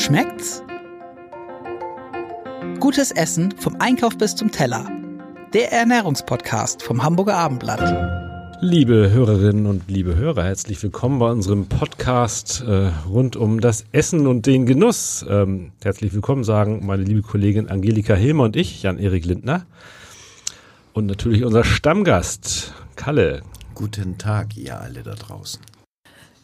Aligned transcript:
Schmeckt's? 0.00 0.62
Gutes 2.80 3.10
Essen 3.10 3.54
vom 3.58 3.76
Einkauf 3.80 4.16
bis 4.16 4.34
zum 4.34 4.50
Teller. 4.50 4.90
Der 5.52 5.72
Ernährungspodcast 5.72 6.82
vom 6.82 7.02
Hamburger 7.02 7.36
Abendblatt. 7.36 8.56
Liebe 8.62 9.10
Hörerinnen 9.10 9.66
und 9.66 9.90
liebe 9.90 10.16
Hörer, 10.16 10.44
herzlich 10.44 10.82
willkommen 10.82 11.18
bei 11.18 11.30
unserem 11.30 11.66
Podcast 11.66 12.64
äh, 12.66 12.92
rund 13.10 13.36
um 13.36 13.60
das 13.60 13.84
Essen 13.92 14.26
und 14.26 14.46
den 14.46 14.64
Genuss. 14.64 15.22
Ähm, 15.28 15.72
herzlich 15.82 16.14
willkommen 16.14 16.44
sagen 16.44 16.86
meine 16.86 17.02
liebe 17.02 17.20
Kollegin 17.20 17.68
Angelika 17.68 18.14
Hilmer 18.14 18.44
und 18.44 18.56
ich, 18.56 18.82
Jan-Erik 18.82 19.26
Lindner. 19.26 19.66
Und 20.94 21.04
natürlich 21.04 21.44
unser 21.44 21.62
Stammgast, 21.62 22.72
Kalle. 22.96 23.42
Guten 23.74 24.16
Tag, 24.16 24.56
ihr 24.56 24.80
alle 24.80 25.02
da 25.02 25.14
draußen. 25.14 25.60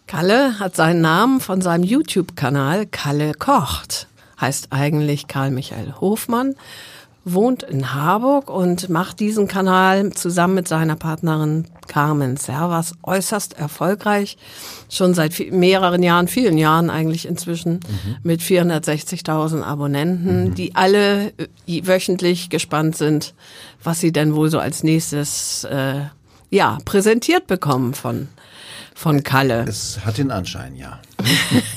Kalle 0.06 0.60
hat 0.60 0.76
seinen 0.76 1.00
Namen 1.00 1.40
von 1.40 1.60
seinem 1.60 1.82
YouTube-Kanal 1.82 2.86
Kalle 2.86 3.34
kocht. 3.34 4.06
Heißt 4.40 4.68
eigentlich 4.70 5.26
Karl 5.26 5.50
Michael 5.50 5.94
Hofmann, 6.00 6.54
wohnt 7.24 7.64
in 7.64 7.92
Harburg 7.92 8.48
und 8.48 8.88
macht 8.88 9.18
diesen 9.18 9.48
Kanal 9.48 10.12
zusammen 10.12 10.54
mit 10.54 10.68
seiner 10.68 10.94
Partnerin 10.94 11.66
Carmen 11.88 12.36
Servas 12.36 12.94
äußerst 13.02 13.58
erfolgreich. 13.58 14.36
Schon 14.88 15.12
seit 15.12 15.32
mehreren 15.50 16.04
Jahren, 16.04 16.28
vielen 16.28 16.56
Jahren 16.56 16.88
eigentlich 16.88 17.26
inzwischen 17.26 17.80
mhm. 17.80 18.16
mit 18.22 18.42
460.000 18.42 19.62
Abonnenten, 19.62 20.50
mhm. 20.50 20.54
die 20.54 20.76
alle 20.76 21.32
äh, 21.66 21.86
wöchentlich 21.86 22.48
gespannt 22.48 22.96
sind, 22.96 23.34
was 23.82 23.98
sie 23.98 24.12
denn 24.12 24.36
wohl 24.36 24.50
so 24.50 24.60
als 24.60 24.84
nächstes 24.84 25.64
äh, 25.64 26.02
ja 26.50 26.78
präsentiert 26.84 27.48
bekommen 27.48 27.92
von 27.92 28.28
von 28.96 29.22
Kalle. 29.22 29.66
Es 29.68 30.00
hat 30.06 30.16
den 30.16 30.30
Anschein, 30.30 30.74
ja. 30.74 30.98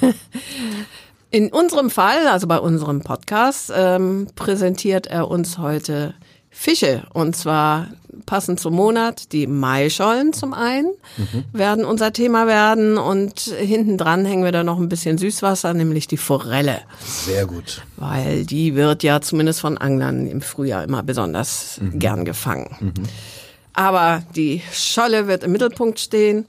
In 1.32 1.52
unserem 1.52 1.90
Fall, 1.90 2.28
also 2.28 2.48
bei 2.48 2.58
unserem 2.58 3.02
Podcast, 3.02 3.72
ähm, 3.76 4.28
präsentiert 4.36 5.06
er 5.06 5.30
uns 5.30 5.58
heute 5.58 6.16
Fische. 6.50 7.04
Und 7.14 7.36
zwar 7.36 7.90
passend 8.26 8.60
zum 8.62 8.74
Monat 8.74 9.34
die 9.34 9.48
Maischollen 9.48 10.34
zum 10.34 10.54
einen 10.54 10.92
mhm. 11.18 11.44
werden 11.52 11.86
unser 11.86 12.14
Thema 12.14 12.48
werden 12.48 12.98
und 12.98 13.40
hinten 13.42 13.98
dran 13.98 14.26
hängen 14.26 14.44
wir 14.44 14.52
da 14.52 14.64
noch 14.64 14.80
ein 14.80 14.90
bisschen 14.90 15.18
Süßwasser, 15.18 15.74
nämlich 15.74 16.08
die 16.08 16.18
Forelle. 16.18 16.80
Sehr 17.06 17.46
gut. 17.46 17.84
Weil 17.98 18.46
die 18.46 18.76
wird 18.76 19.04
ja 19.04 19.20
zumindest 19.20 19.60
von 19.60 19.78
Anglern 19.78 20.26
im 20.26 20.42
Frühjahr 20.42 20.86
immer 20.86 21.04
besonders 21.04 21.80
mhm. 21.82 22.00
gern 22.00 22.26
gefangen. 22.26 22.78
Mhm. 22.80 22.94
Aber 23.74 24.24
die 24.36 24.62
Scholle 24.72 25.28
wird 25.28 25.44
im 25.44 25.52
Mittelpunkt 25.52 26.00
stehen. 26.00 26.46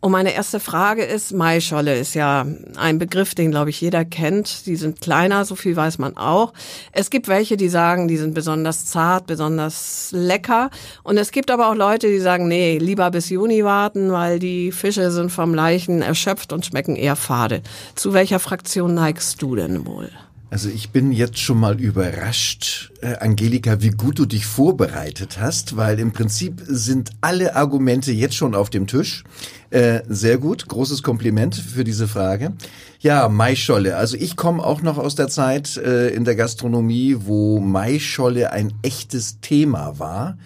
Und 0.00 0.12
meine 0.12 0.32
erste 0.32 0.60
Frage 0.60 1.04
ist, 1.04 1.32
Maischolle 1.32 1.98
ist 1.98 2.14
ja 2.14 2.46
ein 2.76 2.98
Begriff, 2.98 3.34
den 3.34 3.50
glaube 3.50 3.68
ich 3.68 3.82
jeder 3.82 4.06
kennt. 4.06 4.64
Die 4.64 4.76
sind 4.76 5.02
kleiner, 5.02 5.44
so 5.44 5.56
viel 5.56 5.76
weiß 5.76 5.98
man 5.98 6.16
auch. 6.16 6.54
Es 6.92 7.10
gibt 7.10 7.28
welche, 7.28 7.58
die 7.58 7.68
sagen, 7.68 8.08
die 8.08 8.16
sind 8.16 8.32
besonders 8.32 8.86
zart, 8.86 9.26
besonders 9.26 10.08
lecker. 10.12 10.70
Und 11.02 11.18
es 11.18 11.32
gibt 11.32 11.50
aber 11.50 11.68
auch 11.68 11.74
Leute, 11.74 12.08
die 12.08 12.18
sagen, 12.18 12.48
nee, 12.48 12.78
lieber 12.78 13.10
bis 13.10 13.28
Juni 13.28 13.62
warten, 13.62 14.10
weil 14.10 14.38
die 14.38 14.72
Fische 14.72 15.10
sind 15.10 15.30
vom 15.30 15.54
Leichen 15.54 16.00
erschöpft 16.00 16.54
und 16.54 16.64
schmecken 16.64 16.96
eher 16.96 17.16
fade. 17.16 17.60
Zu 17.94 18.14
welcher 18.14 18.38
Fraktion 18.38 18.94
neigst 18.94 19.42
du 19.42 19.54
denn 19.54 19.84
wohl? 19.84 20.10
Also 20.50 20.68
ich 20.68 20.90
bin 20.90 21.12
jetzt 21.12 21.38
schon 21.38 21.60
mal 21.60 21.80
überrascht, 21.80 22.90
äh, 23.02 23.14
Angelika, 23.18 23.82
wie 23.82 23.90
gut 23.90 24.18
du 24.18 24.26
dich 24.26 24.46
vorbereitet 24.46 25.38
hast, 25.40 25.76
weil 25.76 26.00
im 26.00 26.12
Prinzip 26.12 26.60
sind 26.66 27.10
alle 27.20 27.54
Argumente 27.54 28.10
jetzt 28.10 28.34
schon 28.34 28.56
auf 28.56 28.68
dem 28.68 28.88
Tisch. 28.88 29.22
Äh, 29.70 30.00
sehr 30.08 30.38
gut, 30.38 30.66
großes 30.66 31.04
Kompliment 31.04 31.54
für 31.54 31.84
diese 31.84 32.08
Frage. 32.08 32.52
Ja, 32.98 33.28
Maischolle. 33.28 33.96
Also 33.96 34.16
ich 34.16 34.36
komme 34.36 34.64
auch 34.64 34.82
noch 34.82 34.98
aus 34.98 35.14
der 35.14 35.28
Zeit 35.28 35.76
äh, 35.76 36.08
in 36.08 36.24
der 36.24 36.34
Gastronomie, 36.34 37.16
wo 37.20 37.60
Maischolle 37.60 38.50
ein 38.50 38.72
echtes 38.82 39.40
Thema 39.40 40.00
war. 40.00 40.36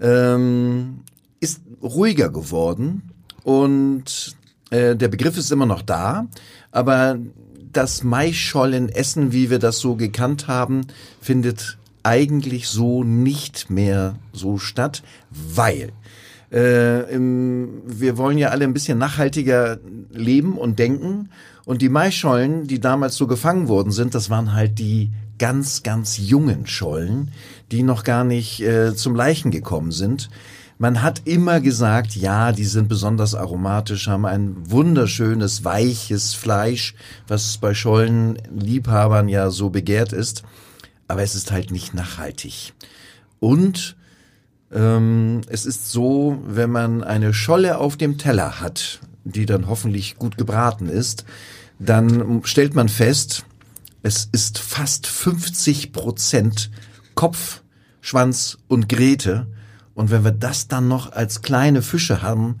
Ähm, 0.00 1.04
ist 1.38 1.60
ruhiger 1.80 2.28
geworden 2.30 3.02
und 3.44 4.34
äh, 4.70 4.96
der 4.96 5.06
Begriff 5.06 5.38
ist 5.38 5.52
immer 5.52 5.66
noch 5.66 5.82
da, 5.82 6.26
aber 6.72 7.18
das 7.76 8.02
Maischollenessen, 8.02 9.32
wie 9.32 9.50
wir 9.50 9.58
das 9.58 9.78
so 9.78 9.96
gekannt 9.96 10.48
haben, 10.48 10.86
findet 11.20 11.78
eigentlich 12.02 12.68
so 12.68 13.02
nicht 13.02 13.70
mehr 13.70 14.16
so 14.32 14.58
statt, 14.58 15.02
weil 15.30 15.92
äh, 16.52 17.12
im, 17.12 17.82
wir 17.86 18.16
wollen 18.16 18.38
ja 18.38 18.48
alle 18.48 18.64
ein 18.64 18.74
bisschen 18.74 18.98
nachhaltiger 18.98 19.78
leben 20.10 20.56
und 20.56 20.78
denken. 20.78 21.30
Und 21.64 21.82
die 21.82 21.88
Maischollen, 21.88 22.66
die 22.66 22.78
damals 22.78 23.16
so 23.16 23.26
gefangen 23.26 23.68
worden 23.68 23.90
sind, 23.90 24.14
das 24.14 24.30
waren 24.30 24.52
halt 24.52 24.78
die 24.78 25.10
ganz, 25.38 25.82
ganz 25.82 26.18
jungen 26.18 26.66
Schollen, 26.66 27.32
die 27.72 27.82
noch 27.82 28.04
gar 28.04 28.22
nicht 28.22 28.60
äh, 28.60 28.94
zum 28.94 29.16
Leichen 29.16 29.50
gekommen 29.50 29.90
sind. 29.90 30.30
Man 30.78 31.02
hat 31.02 31.22
immer 31.24 31.60
gesagt, 31.60 32.16
ja, 32.16 32.50
die 32.50 32.64
sind 32.64 32.88
besonders 32.88 33.34
aromatisch, 33.34 34.08
haben 34.08 34.26
ein 34.26 34.70
wunderschönes, 34.70 35.64
weiches 35.64 36.34
Fleisch, 36.34 36.94
was 37.28 37.58
bei 37.58 37.74
Schollenliebhabern 37.74 39.28
ja 39.28 39.50
so 39.50 39.70
begehrt 39.70 40.12
ist. 40.12 40.42
Aber 41.06 41.22
es 41.22 41.34
ist 41.34 41.52
halt 41.52 41.70
nicht 41.70 41.94
nachhaltig. 41.94 42.72
Und 43.38 43.96
ähm, 44.72 45.42
es 45.48 45.64
ist 45.64 45.92
so, 45.92 46.42
wenn 46.44 46.70
man 46.70 47.04
eine 47.04 47.32
Scholle 47.32 47.78
auf 47.78 47.96
dem 47.96 48.18
Teller 48.18 48.60
hat, 48.60 49.00
die 49.24 49.46
dann 49.46 49.68
hoffentlich 49.68 50.16
gut 50.16 50.36
gebraten 50.36 50.88
ist, 50.88 51.24
dann 51.78 52.40
stellt 52.44 52.74
man 52.74 52.88
fest, 52.88 53.44
es 54.02 54.28
ist 54.32 54.58
fast 54.58 55.06
50 55.06 55.92
Prozent 55.92 56.70
Kopf, 57.14 57.62
Schwanz 58.00 58.58
und 58.68 58.88
Grete 58.88 59.46
und 59.94 60.10
wenn 60.10 60.24
wir 60.24 60.32
das 60.32 60.68
dann 60.68 60.88
noch 60.88 61.12
als 61.12 61.42
kleine 61.42 61.82
Fische 61.82 62.22
haben, 62.22 62.60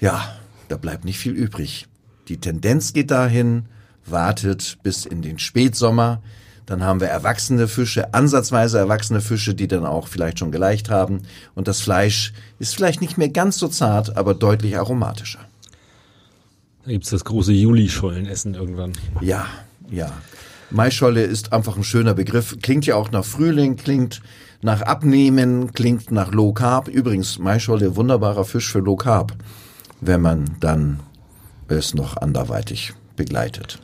ja, 0.00 0.34
da 0.68 0.76
bleibt 0.76 1.04
nicht 1.04 1.18
viel 1.18 1.32
übrig. 1.32 1.86
Die 2.28 2.38
Tendenz 2.38 2.92
geht 2.92 3.10
dahin, 3.10 3.66
wartet 4.06 4.78
bis 4.82 5.06
in 5.06 5.22
den 5.22 5.38
Spätsommer. 5.38 6.22
Dann 6.66 6.84
haben 6.84 7.00
wir 7.00 7.08
erwachsene 7.08 7.66
Fische, 7.66 8.14
ansatzweise 8.14 8.78
erwachsene 8.78 9.20
Fische, 9.20 9.54
die 9.54 9.66
dann 9.66 9.84
auch 9.84 10.06
vielleicht 10.06 10.38
schon 10.38 10.52
geleicht 10.52 10.88
haben. 10.88 11.22
Und 11.54 11.66
das 11.66 11.80
Fleisch 11.80 12.32
ist 12.58 12.74
vielleicht 12.74 13.00
nicht 13.00 13.18
mehr 13.18 13.28
ganz 13.28 13.58
so 13.58 13.66
zart, 13.66 14.16
aber 14.16 14.34
deutlich 14.34 14.76
aromatischer. 14.78 15.40
Da 16.84 16.92
gibt's 16.92 17.10
das 17.10 17.24
große 17.24 17.52
Juli-Schollenessen 17.52 18.54
irgendwann. 18.54 18.92
Ja, 19.20 19.46
ja. 19.90 20.12
Maischolle 20.70 21.22
ist 21.22 21.52
einfach 21.52 21.76
ein 21.76 21.84
schöner 21.84 22.14
Begriff. 22.14 22.56
Klingt 22.62 22.86
ja 22.86 22.94
auch 22.94 23.10
nach 23.10 23.24
Frühling, 23.24 23.76
klingt 23.76 24.22
nach 24.62 24.82
Abnehmen, 24.82 25.72
klingt 25.72 26.10
nach 26.10 26.32
Low 26.32 26.52
Carb. 26.52 26.88
Übrigens, 26.88 27.38
Maischolle, 27.38 27.96
wunderbarer 27.96 28.44
Fisch 28.44 28.70
für 28.70 28.80
Low 28.80 28.96
Carb, 28.96 29.32
wenn 30.00 30.20
man 30.20 30.44
dann 30.60 31.00
es 31.68 31.94
noch 31.94 32.16
anderweitig 32.16 32.92
begleitet. 33.16 33.80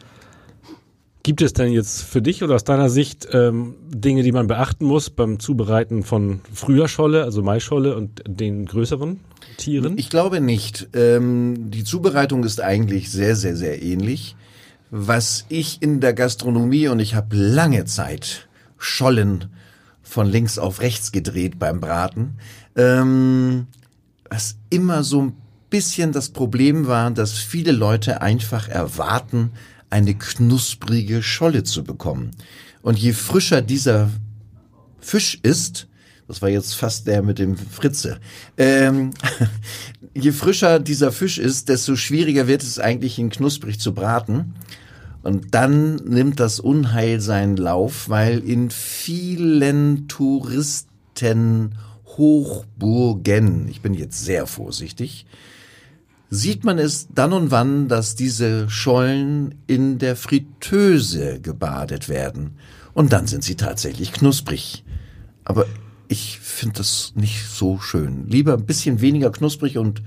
Gibt 1.23 1.43
es 1.43 1.53
denn 1.53 1.73
jetzt 1.73 2.03
für 2.03 2.23
dich 2.23 2.45
oder 2.45 2.55
aus 2.55 2.63
deiner 2.63 2.89
Sicht 2.89 3.27
ähm, 3.33 3.75
Dinge, 3.89 4.23
die 4.23 4.31
man 4.31 4.47
beachten 4.47 4.85
muss 4.85 5.11
beim 5.11 5.41
Zubereiten 5.41 6.05
von 6.05 6.41
Frühjahrscholle, 6.53 7.25
also 7.25 7.43
Maischolle 7.43 7.97
und 7.97 8.23
den 8.29 8.65
größeren 8.67 9.19
Tieren? 9.57 9.99
Ich 9.99 10.09
glaube 10.09 10.41
nicht. 10.41 10.89
Ähm, 10.95 11.73
die 11.73 11.83
Zubereitung 11.83 12.45
ist 12.45 12.61
eigentlich 12.61 13.11
sehr, 13.11 13.35
sehr, 13.35 13.57
sehr 13.57 13.83
ähnlich. 13.83 14.37
Was 14.99 15.45
ich 15.51 15.83
in 15.83 16.01
der 16.01 16.15
Gastronomie 16.15 16.89
und 16.89 17.01
ich 17.01 17.15
habe 17.15 17.37
lange 17.37 17.85
Zeit 17.85 18.49
Schollen 18.79 19.51
von 20.03 20.27
links 20.27 20.57
auf 20.57 20.81
rechts 20.81 21.13
gedreht 21.13 21.59
beim 21.59 21.81
Braten. 21.81 22.39
Ähm, 22.77 23.67
was 24.31 24.57
immer 24.71 25.05
so 25.05 25.21
ein 25.21 25.37
bisschen 25.69 26.13
das 26.13 26.31
Problem 26.31 26.87
war, 26.87 27.11
dass 27.11 27.33
viele 27.33 27.73
Leute 27.73 28.23
einfach 28.23 28.71
erwarten, 28.71 29.51
eine 29.91 30.15
knusprige 30.15 31.23
Scholle 31.23 31.63
zu 31.63 31.85
bekommen. 31.85 32.31
Und 32.81 32.99
je 32.99 33.13
frischer 33.13 33.61
dieser 33.61 34.09
Fisch 34.99 35.39
ist, 35.43 35.89
das 36.27 36.41
war 36.41 36.49
jetzt 36.49 36.75
fast 36.75 37.07
der 37.07 37.21
mit 37.21 37.39
dem 37.39 37.59
Fritze, 37.59 38.19
ähm, 38.57 39.11
je 40.15 40.33
frischer 40.33 40.81
dieser 40.81 41.13
Fisch 41.13 41.37
ist, 41.37 41.69
desto 41.69 41.97
schwieriger 41.97 42.49
wird 42.49 42.63
es 42.63 42.79
eigentlich, 42.79 43.19
ihn 43.19 43.29
knusprig 43.29 43.79
zu 43.79 43.93
braten. 43.93 44.55
Und 45.27 45.57
dann 45.57 45.97
nimmt 45.97 46.39
das 46.39 46.61
Unheil 46.61 47.21
seinen 47.21 47.57
Lauf, 47.57 48.09
weil 48.09 48.39
in 48.39 48.71
vielen 48.71 50.07
Touristen 50.07 51.75
Hochburgen, 52.05 53.67
ich 53.69 53.81
bin 53.81 53.93
jetzt 53.93 54.25
sehr 54.25 54.47
vorsichtig, 54.47 55.27
sieht 56.31 56.63
man 56.63 56.79
es 56.79 57.09
dann 57.13 57.33
und 57.33 57.51
wann, 57.51 57.89
dass 57.89 58.15
diese 58.15 58.71
Schollen 58.71 59.57
in 59.67 59.99
der 59.99 60.15
Fritteuse 60.15 61.41
gebadet 61.41 62.09
werden. 62.09 62.53
Und 62.95 63.13
dann 63.13 63.27
sind 63.27 63.43
sie 63.43 63.57
tatsächlich 63.57 64.13
knusprig. 64.13 64.85
Aber 65.43 65.67
ich 66.07 66.39
finde 66.39 66.77
das 66.77 67.15
nicht 67.17 67.49
so 67.49 67.81
schön. 67.81 68.29
Lieber 68.29 68.55
ein 68.55 68.65
bisschen 68.65 69.01
weniger 69.01 69.33
knusprig 69.33 69.77
und 69.77 70.03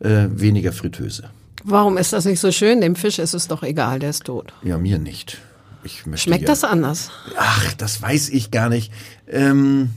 äh, 0.00 0.28
weniger 0.30 0.72
Fritteuse. 0.72 1.28
Warum 1.64 1.96
ist 1.96 2.12
das 2.12 2.24
nicht 2.24 2.40
so 2.40 2.50
schön? 2.50 2.80
Dem 2.80 2.96
Fisch 2.96 3.18
ist 3.18 3.34
es 3.34 3.48
doch 3.48 3.62
egal, 3.62 3.98
der 3.98 4.10
ist 4.10 4.24
tot. 4.24 4.52
Ja, 4.62 4.78
mir 4.78 4.98
nicht. 4.98 5.38
ich 5.84 6.06
möchte 6.06 6.24
Schmeckt 6.24 6.42
ja, 6.42 6.48
das 6.48 6.64
anders? 6.64 7.10
Ach, 7.36 7.72
das 7.74 8.00
weiß 8.02 8.30
ich 8.30 8.50
gar 8.50 8.68
nicht. 8.68 8.92
Ähm, 9.28 9.90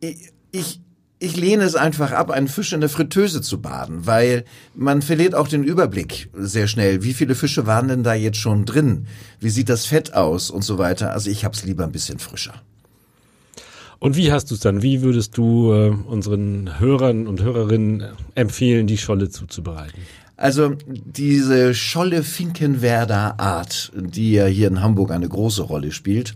ich, 0.00 0.32
ich, 0.52 0.80
ich 1.18 1.36
lehne 1.36 1.64
es 1.64 1.74
einfach 1.74 2.12
ab, 2.12 2.30
einen 2.30 2.48
Fisch 2.48 2.72
in 2.72 2.80
der 2.80 2.88
Fritteuse 2.88 3.42
zu 3.42 3.60
baden, 3.60 4.06
weil 4.06 4.44
man 4.74 5.02
verliert 5.02 5.34
auch 5.34 5.48
den 5.48 5.64
Überblick 5.64 6.30
sehr 6.34 6.68
schnell. 6.68 7.02
Wie 7.02 7.14
viele 7.14 7.34
Fische 7.34 7.66
waren 7.66 7.88
denn 7.88 8.04
da 8.04 8.14
jetzt 8.14 8.38
schon 8.38 8.64
drin? 8.64 9.06
Wie 9.40 9.50
sieht 9.50 9.68
das 9.68 9.86
Fett 9.86 10.14
aus 10.14 10.50
und 10.50 10.62
so 10.62 10.78
weiter? 10.78 11.12
Also 11.12 11.30
ich 11.30 11.44
hab's 11.44 11.64
lieber 11.64 11.84
ein 11.84 11.92
bisschen 11.92 12.18
frischer. 12.18 12.54
Und 13.98 14.16
wie 14.16 14.30
hast 14.30 14.50
du 14.50 14.54
es 14.54 14.60
dann? 14.60 14.82
Wie 14.82 15.02
würdest 15.02 15.36
du 15.36 15.72
äh, 15.72 15.88
unseren 15.88 16.78
Hörern 16.78 17.26
und 17.26 17.42
Hörerinnen 17.42 18.04
empfehlen, 18.36 18.86
die 18.86 18.98
Scholle 18.98 19.28
zuzubereiten? 19.28 20.00
Also 20.38 20.76
diese 20.86 21.74
Scholle 21.74 22.22
Finkenwerder 22.22 23.40
Art, 23.40 23.90
die 23.92 24.34
ja 24.34 24.46
hier 24.46 24.68
in 24.68 24.80
Hamburg 24.80 25.10
eine 25.10 25.28
große 25.28 25.62
Rolle 25.62 25.90
spielt, 25.90 26.32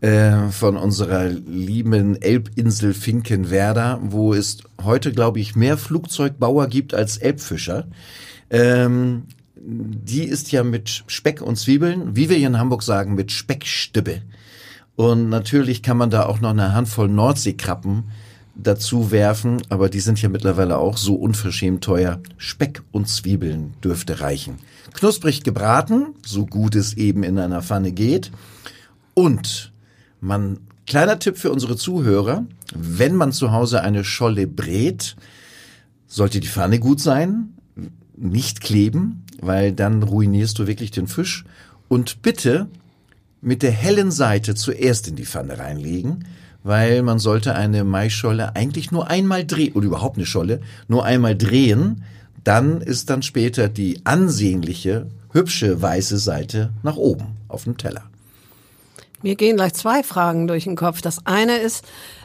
äh, 0.00 0.48
von 0.50 0.76
unserer 0.76 1.28
lieben 1.28 2.22
Elbinsel 2.22 2.94
Finkenwerder, 2.94 3.98
wo 4.00 4.32
es 4.32 4.58
heute, 4.84 5.10
glaube 5.10 5.40
ich, 5.40 5.56
mehr 5.56 5.76
Flugzeugbauer 5.76 6.68
gibt 6.68 6.94
als 6.94 7.16
Elbfischer. 7.16 7.88
Ähm, 8.48 9.24
die 9.56 10.22
ist 10.22 10.52
ja 10.52 10.62
mit 10.62 11.02
Speck 11.08 11.42
und 11.42 11.56
Zwiebeln, 11.56 12.14
wie 12.14 12.28
wir 12.28 12.36
hier 12.36 12.46
in 12.46 12.58
Hamburg 12.58 12.84
sagen, 12.84 13.14
mit 13.16 13.32
Speckstibbe. 13.32 14.22
Und 14.94 15.30
natürlich 15.30 15.82
kann 15.82 15.96
man 15.96 16.10
da 16.10 16.26
auch 16.26 16.40
noch 16.40 16.50
eine 16.50 16.74
Handvoll 16.74 17.08
Nordseekrabben 17.08 18.04
dazu 18.54 19.10
werfen, 19.10 19.62
aber 19.68 19.88
die 19.88 20.00
sind 20.00 20.20
ja 20.20 20.28
mittlerweile 20.28 20.78
auch 20.78 20.96
so 20.96 21.14
unverschämt 21.14 21.82
teuer. 21.82 22.20
Speck 22.36 22.82
und 22.92 23.08
Zwiebeln 23.08 23.74
dürfte 23.82 24.20
reichen. 24.20 24.58
Knusprig 24.94 25.42
gebraten, 25.42 26.14
so 26.24 26.46
gut 26.46 26.74
es 26.74 26.94
eben 26.94 27.22
in 27.22 27.38
einer 27.38 27.62
Pfanne 27.62 27.92
geht. 27.92 28.30
Und 29.14 29.72
man, 30.20 30.58
kleiner 30.86 31.18
Tipp 31.18 31.38
für 31.38 31.50
unsere 31.50 31.76
Zuhörer, 31.76 32.44
wenn 32.74 33.14
man 33.14 33.32
zu 33.32 33.52
Hause 33.52 33.82
eine 33.82 34.04
Scholle 34.04 34.46
brät, 34.46 35.16
sollte 36.06 36.40
die 36.40 36.48
Pfanne 36.48 36.78
gut 36.78 37.00
sein, 37.00 37.54
nicht 38.16 38.60
kleben, 38.60 39.24
weil 39.40 39.72
dann 39.72 40.02
ruinierst 40.02 40.58
du 40.58 40.66
wirklich 40.66 40.90
den 40.90 41.06
Fisch. 41.06 41.44
Und 41.88 42.22
bitte 42.22 42.68
mit 43.40 43.62
der 43.62 43.72
hellen 43.72 44.10
Seite 44.10 44.54
zuerst 44.54 45.08
in 45.08 45.16
die 45.16 45.26
Pfanne 45.26 45.58
reinlegen, 45.58 46.24
weil 46.64 47.02
man 47.02 47.18
sollte 47.18 47.54
eine 47.54 47.84
Maischolle 47.84 48.54
eigentlich 48.56 48.92
nur 48.92 49.08
einmal 49.08 49.44
drehen, 49.44 49.72
oder 49.74 49.86
überhaupt 49.86 50.16
eine 50.16 50.26
Scholle, 50.26 50.60
nur 50.88 51.04
einmal 51.04 51.36
drehen, 51.36 52.04
dann 52.44 52.80
ist 52.80 53.10
dann 53.10 53.22
später 53.22 53.68
die 53.68 54.00
ansehnliche, 54.04 55.06
hübsche 55.32 55.80
weiße 55.80 56.18
Seite 56.18 56.70
nach 56.82 56.96
oben 56.96 57.26
auf 57.48 57.64
dem 57.64 57.76
Teller. 57.76 58.02
Mir 59.22 59.36
gehen 59.36 59.56
gleich 59.56 59.74
zwei 59.74 60.02
Fragen 60.02 60.46
durch 60.48 60.64
den 60.64 60.76
Kopf. 60.76 61.00
Das 61.00 61.26
eine 61.26 61.58
ist 61.58 61.84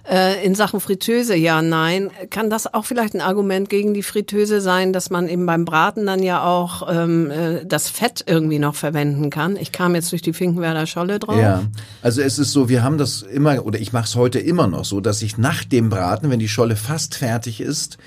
äh, 0.10 0.44
in 0.46 0.56
Sachen 0.56 0.80
Fritteuse, 0.80 1.36
ja, 1.36 1.62
nein. 1.62 2.10
Kann 2.30 2.50
das 2.50 2.74
auch 2.74 2.86
vielleicht 2.86 3.14
ein 3.14 3.22
Argument 3.22 3.70
gegen 3.70 3.94
die 3.94 4.04
Fritteuse 4.04 4.62
sein, 4.62 4.94
dass 4.94 5.10
man 5.10 5.28
eben 5.28 5.46
beim 5.46 5.66
Braten 5.66 6.06
dann 6.06 6.24
ja 6.24 6.44
auch 6.44 6.88
ähm, 6.90 7.30
äh, 7.30 7.66
das 7.66 7.90
Fett 7.90 8.24
irgendwie 8.26 8.60
noch 8.60 8.76
verwenden 8.76 9.30
kann? 9.30 9.58
Ich 9.58 9.72
kam 9.72 9.96
jetzt 9.96 10.12
durch 10.12 10.22
die 10.22 10.34
Finkenwerder 10.34 10.88
Scholle 10.88 11.20
drauf. 11.20 11.38
Ja, 11.38 11.64
also 12.02 12.22
es 12.22 12.40
ist 12.40 12.52
so, 12.52 12.70
wir 12.70 12.84
haben 12.84 12.98
das 12.98 13.22
immer, 13.22 13.66
oder 13.66 13.80
ich 13.80 13.94
mache 13.94 14.06
es 14.06 14.16
heute 14.16 14.40
immer 14.40 14.68
noch 14.68 14.86
so, 14.86 15.02
dass 15.02 15.22
ich 15.22 15.38
nach 15.38 15.64
dem 15.64 15.90
Braten, 15.90 16.30
wenn 16.30 16.40
die 16.40 16.50
Scholle 16.50 16.76
fast 16.76 17.16
fertig 17.16 17.62
ist, 17.62 17.98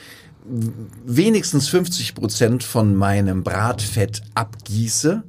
wenigstens 1.05 1.69
50 1.69 2.15
Prozent 2.15 2.65
von 2.65 2.97
meinem 2.97 3.45
Bratfett 3.45 4.23
abgieße 4.35 5.23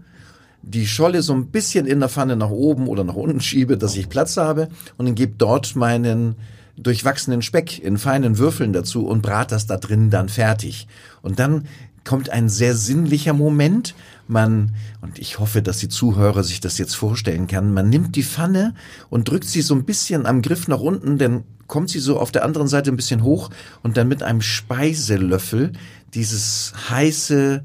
die 0.63 0.87
Scholle 0.87 1.21
so 1.21 1.33
ein 1.33 1.47
bisschen 1.47 1.85
in 1.85 1.99
der 1.99 2.09
Pfanne 2.09 2.35
nach 2.35 2.49
oben 2.49 2.87
oder 2.87 3.03
nach 3.03 3.15
unten 3.15 3.41
schiebe, 3.41 3.77
dass 3.77 3.95
ich 3.95 4.09
Platz 4.09 4.37
habe 4.37 4.69
und 4.97 5.05
dann 5.05 5.15
gebe 5.15 5.33
dort 5.37 5.75
meinen 5.75 6.35
durchwachsenen 6.77 7.41
Speck 7.41 7.79
in 7.79 7.97
feinen 7.97 8.37
Würfeln 8.37 8.73
dazu 8.73 9.05
und 9.05 9.21
brat 9.21 9.51
das 9.51 9.67
da 9.67 9.77
drin 9.77 10.09
dann 10.09 10.29
fertig. 10.29 10.87
Und 11.21 11.39
dann 11.39 11.67
kommt 12.03 12.29
ein 12.29 12.49
sehr 12.49 12.75
sinnlicher 12.75 13.33
Moment. 13.33 13.95
Man, 14.27 14.73
und 15.01 15.19
ich 15.19 15.39
hoffe, 15.39 15.61
dass 15.61 15.79
die 15.79 15.89
Zuhörer 15.89 16.43
sich 16.43 16.61
das 16.61 16.77
jetzt 16.77 16.95
vorstellen 16.95 17.47
kann, 17.47 17.73
man 17.73 17.89
nimmt 17.89 18.15
die 18.15 18.23
Pfanne 18.23 18.73
und 19.09 19.27
drückt 19.27 19.45
sie 19.45 19.61
so 19.61 19.75
ein 19.75 19.83
bisschen 19.83 20.25
am 20.25 20.41
Griff 20.41 20.67
nach 20.67 20.79
unten, 20.79 21.17
dann 21.17 21.43
kommt 21.67 21.89
sie 21.89 21.99
so 21.99 22.19
auf 22.19 22.31
der 22.31 22.45
anderen 22.45 22.67
Seite 22.67 22.91
ein 22.91 22.95
bisschen 22.95 23.23
hoch 23.23 23.49
und 23.83 23.97
dann 23.97 24.07
mit 24.07 24.23
einem 24.23 24.41
Speiselöffel 24.41 25.73
dieses 26.13 26.73
heiße, 26.89 27.63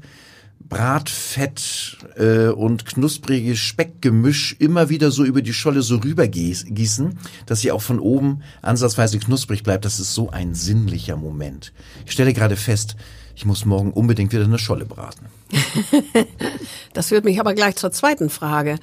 Bratfett 0.69 1.97
äh, 2.17 2.47
und 2.47 2.85
knuspriges 2.85 3.59
Speckgemisch 3.59 4.55
immer 4.59 4.89
wieder 4.89 5.11
so 5.11 5.23
über 5.23 5.41
die 5.41 5.53
Scholle 5.53 5.81
so 5.81 5.97
rübergießen, 5.97 7.17
dass 7.45 7.61
sie 7.61 7.71
auch 7.71 7.81
von 7.81 7.99
oben 7.99 8.41
ansatzweise 8.61 9.19
knusprig 9.19 9.63
bleibt. 9.63 9.85
Das 9.85 9.99
ist 9.99 10.13
so 10.13 10.29
ein 10.29 10.55
sinnlicher 10.55 11.15
Moment. 11.15 11.73
Ich 12.05 12.11
stelle 12.11 12.33
gerade 12.33 12.55
fest, 12.55 12.95
ich 13.35 13.45
muss 13.45 13.65
morgen 13.65 13.91
unbedingt 13.91 14.33
wieder 14.33 14.43
eine 14.43 14.59
Scholle 14.59 14.85
braten. 14.85 15.27
das 16.93 17.07
führt 17.09 17.25
mich 17.25 17.39
aber 17.39 17.53
gleich 17.53 17.75
zur 17.75 17.91
zweiten 17.91 18.29
Frage. 18.29 18.77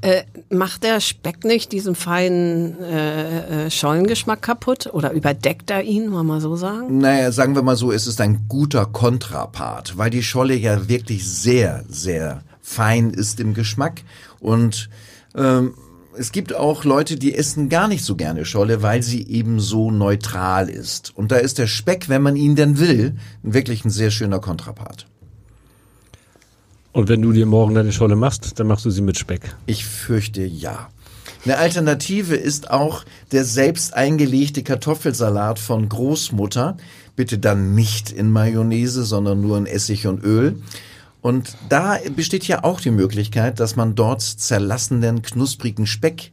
Äh, 0.00 0.22
macht 0.50 0.82
der 0.82 1.00
Speck 1.00 1.44
nicht 1.44 1.72
diesen 1.72 1.94
feinen 1.94 2.80
äh, 2.82 3.66
äh, 3.66 3.70
Schollengeschmack 3.70 4.42
kaputt 4.42 4.88
oder 4.92 5.12
überdeckt 5.12 5.70
er 5.70 5.82
ihn, 5.82 6.12
wollen 6.12 6.26
wir 6.26 6.34
mal 6.34 6.40
so 6.40 6.56
sagen? 6.56 6.98
Naja, 6.98 7.32
sagen 7.32 7.54
wir 7.54 7.62
mal 7.62 7.76
so, 7.76 7.92
es 7.92 8.06
ist 8.06 8.20
ein 8.20 8.46
guter 8.48 8.86
Kontrapart, 8.86 9.98
weil 9.98 10.10
die 10.10 10.22
Scholle 10.22 10.54
ja 10.54 10.88
wirklich 10.88 11.28
sehr, 11.28 11.84
sehr 11.88 12.42
fein 12.62 13.10
ist 13.10 13.40
im 13.40 13.54
Geschmack 13.54 14.02
und 14.40 14.88
ähm, 15.36 15.74
es 16.18 16.32
gibt 16.32 16.54
auch 16.54 16.84
Leute, 16.84 17.16
die 17.16 17.34
essen 17.34 17.68
gar 17.68 17.88
nicht 17.88 18.04
so 18.04 18.16
gerne 18.16 18.44
Scholle, 18.44 18.82
weil 18.82 19.02
sie 19.02 19.26
eben 19.28 19.60
so 19.60 19.90
neutral 19.90 20.70
ist. 20.70 21.14
Und 21.14 21.30
da 21.30 21.36
ist 21.36 21.58
der 21.58 21.66
Speck, 21.66 22.08
wenn 22.08 22.22
man 22.22 22.36
ihn 22.36 22.56
denn 22.56 22.78
will, 22.78 23.16
wirklich 23.42 23.84
ein 23.84 23.90
sehr 23.90 24.10
schöner 24.10 24.40
Kontrapart. 24.40 25.06
Und 26.96 27.10
wenn 27.10 27.20
du 27.20 27.30
dir 27.32 27.44
morgen 27.44 27.74
deine 27.74 27.92
Scholle 27.92 28.16
machst, 28.16 28.58
dann 28.58 28.68
machst 28.68 28.86
du 28.86 28.90
sie 28.90 29.02
mit 29.02 29.18
Speck. 29.18 29.54
Ich 29.66 29.84
fürchte 29.84 30.42
ja. 30.46 30.88
Eine 31.44 31.58
Alternative 31.58 32.34
ist 32.34 32.70
auch 32.70 33.04
der 33.32 33.44
selbst 33.44 33.92
eingelegte 33.92 34.62
Kartoffelsalat 34.62 35.58
von 35.58 35.90
Großmutter. 35.90 36.78
Bitte 37.14 37.36
dann 37.36 37.74
nicht 37.74 38.10
in 38.10 38.30
Mayonnaise, 38.30 39.04
sondern 39.04 39.42
nur 39.42 39.58
in 39.58 39.66
Essig 39.66 40.06
und 40.06 40.24
Öl. 40.24 40.62
Und 41.20 41.58
da 41.68 41.98
besteht 42.16 42.48
ja 42.48 42.64
auch 42.64 42.80
die 42.80 42.90
Möglichkeit, 42.90 43.60
dass 43.60 43.76
man 43.76 43.94
dort 43.94 44.22
zerlassenen, 44.22 45.20
knusprigen 45.20 45.86
Speck 45.86 46.32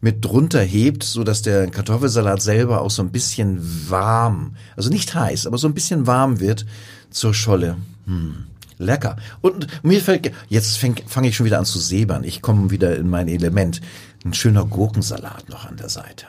mit 0.00 0.24
drunter 0.24 0.60
hebt, 0.60 1.04
so 1.04 1.22
dass 1.22 1.42
der 1.42 1.70
Kartoffelsalat 1.70 2.42
selber 2.42 2.80
auch 2.80 2.90
so 2.90 3.02
ein 3.02 3.12
bisschen 3.12 3.60
warm, 3.88 4.56
also 4.74 4.90
nicht 4.90 5.14
heiß, 5.14 5.46
aber 5.46 5.56
so 5.56 5.68
ein 5.68 5.74
bisschen 5.74 6.08
warm 6.08 6.40
wird 6.40 6.66
zur 7.10 7.32
Scholle. 7.32 7.76
Hm, 8.06 8.46
lecker. 8.80 9.16
Und 9.40 9.66
mir 9.82 10.00
fällt, 10.00 10.32
jetzt 10.48 10.78
fange 10.78 10.96
fang 11.06 11.24
ich 11.24 11.36
schon 11.36 11.46
wieder 11.46 11.58
an 11.58 11.64
zu 11.64 11.78
säbern. 11.78 12.24
Ich 12.24 12.42
komme 12.42 12.70
wieder 12.70 12.96
in 12.96 13.08
mein 13.08 13.28
Element. 13.28 13.80
Ein 14.24 14.34
schöner 14.34 14.64
Gurkensalat 14.64 15.48
noch 15.48 15.66
an 15.66 15.76
der 15.76 15.88
Seite. 15.88 16.26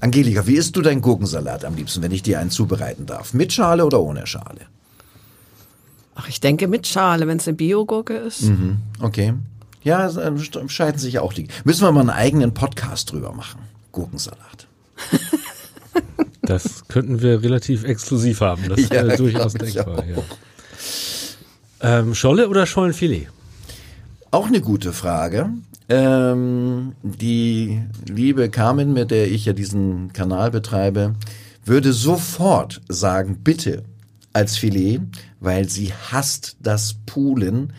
Angelika, 0.00 0.46
wie 0.46 0.56
isst 0.56 0.76
du 0.76 0.82
deinen 0.82 1.00
Gurkensalat 1.00 1.64
am 1.64 1.74
liebsten, 1.74 2.02
wenn 2.02 2.12
ich 2.12 2.22
dir 2.22 2.38
einen 2.38 2.50
zubereiten 2.50 3.06
darf? 3.06 3.34
Mit 3.34 3.52
Schale 3.52 3.84
oder 3.84 4.00
ohne 4.00 4.26
Schale? 4.26 4.66
Ach, 6.14 6.28
ich 6.28 6.40
denke 6.40 6.68
mit 6.68 6.86
Schale, 6.86 7.26
wenn 7.26 7.38
es 7.38 7.46
eine 7.46 7.56
Biogurke 7.56 8.14
ist. 8.14 8.42
Mhm, 8.42 8.78
okay. 9.00 9.34
Ja, 9.82 10.10
scheiden 10.68 10.98
sich 10.98 11.14
ja 11.14 11.20
auch 11.20 11.32
die. 11.32 11.48
Müssen 11.64 11.82
wir 11.82 11.92
mal 11.92 12.00
einen 12.00 12.10
eigenen 12.10 12.54
Podcast 12.54 13.12
drüber 13.12 13.32
machen. 13.32 13.60
Gurkensalat. 13.92 14.66
Das 16.42 16.86
könnten 16.88 17.22
wir 17.22 17.42
relativ 17.42 17.84
exklusiv 17.84 18.40
haben. 18.40 18.68
Das 18.68 18.78
ist 18.78 18.92
ja, 18.92 19.02
durchaus 19.16 19.54
denkbar. 19.54 20.04
Ja. 20.06 20.16
Ähm, 21.80 22.14
Scholle 22.14 22.48
oder 22.48 22.66
Schollenfilet? 22.66 23.28
Auch 24.30 24.46
eine 24.46 24.60
gute 24.60 24.92
Frage. 24.92 25.50
Ähm, 25.88 26.92
die 27.02 27.80
liebe 28.08 28.48
Carmen, 28.50 28.92
mit 28.92 29.10
der 29.10 29.30
ich 29.30 29.44
ja 29.44 29.52
diesen 29.52 30.12
Kanal 30.12 30.50
betreibe, 30.50 31.14
würde 31.64 31.92
sofort 31.92 32.80
sagen, 32.88 33.40
bitte 33.44 33.84
als 34.32 34.56
Filet, 34.56 35.00
weil 35.40 35.68
sie 35.68 35.92
hasst 35.92 36.56
das 36.60 36.96
Poolen. 37.06 37.72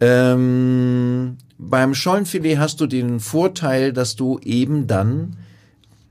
Ähm, 0.00 1.36
beim 1.58 1.94
Schollenfilet 1.94 2.58
hast 2.58 2.80
du 2.80 2.86
den 2.86 3.20
Vorteil, 3.20 3.92
dass 3.92 4.16
du 4.16 4.38
eben 4.40 4.86
dann 4.86 5.36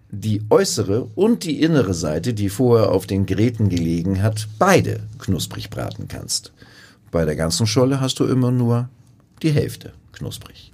die 0.10 0.41
äußere 0.50 1.03
und 1.15 1.44
die 1.44 1.62
innere 1.62 1.94
Seite, 1.94 2.34
die 2.34 2.50
vorher 2.50 2.91
auf 2.91 3.05
den 3.05 3.25
Geräten 3.25 3.70
gelegen 3.70 4.22
hat, 4.22 4.48
beide 4.58 5.01
knusprig 5.20 5.70
braten 5.70 6.08
kannst. 6.08 6.53
Bei 7.15 7.24
der 7.24 7.38
ganzen 7.38 7.65
Scholle 7.65 8.01
hast 8.01 8.19
du 8.19 8.25
immer 8.25 8.51
nur 8.51 8.89
die 9.41 9.51
Hälfte 9.51 9.93
knusprig. 10.12 10.74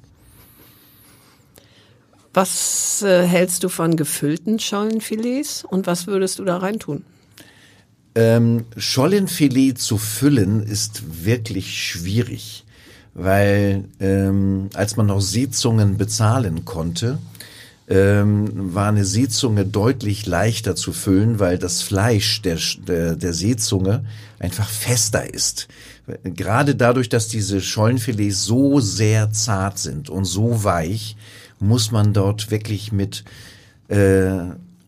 Was 2.34 3.04
äh, 3.04 3.28
hältst 3.28 3.64
du 3.64 3.70
von 3.70 3.96
gefüllten 3.96 4.58
Schollenfilets 4.58 5.64
und 5.64 5.86
was 5.86 6.08
würdest 6.08 6.40
du 6.40 6.44
da 6.44 6.58
reintun? 6.58 7.04
Ähm, 8.16 8.66
Schollenfilet 8.76 9.78
zu 9.78 10.00
füllen 10.00 10.64
ist 10.64 11.24
wirklich 11.24 11.80
schwierig, 11.80 12.66
weil 13.14 13.86
ähm, 14.00 14.72
als 14.74 14.98
man 14.98 15.06
noch 15.06 15.22
Seezungen 15.22 15.98
bezahlen 15.98 16.66
konnte, 16.66 17.20
ähm, 17.88 18.74
war 18.74 18.88
eine 18.88 19.06
Seezunge 19.06 19.66
deutlich 19.66 20.26
leichter 20.26 20.76
zu 20.76 20.92
füllen, 20.92 21.40
weil 21.40 21.60
das 21.60 21.84
Fleisch 21.84 22.42
der, 22.42 22.58
der, 22.88 23.16
der 23.16 23.34
Seezunge 23.34 24.06
einfach 24.40 24.68
fester 24.68 25.32
ist. 25.32 25.68
Gerade 26.24 26.76
dadurch, 26.76 27.10
dass 27.10 27.28
diese 27.28 27.62
Schollenfilets 27.62 28.44
so 28.44 28.80
sehr 28.80 29.32
zart 29.32 29.80
sind 29.80 30.10
und 30.10 30.26
so 30.26 30.64
weich, 30.64 31.16
muss 31.60 31.92
man 31.92 32.14
dort 32.14 32.52
wirklich 32.52 32.92
mit 32.92 33.24
äh, 33.88 34.32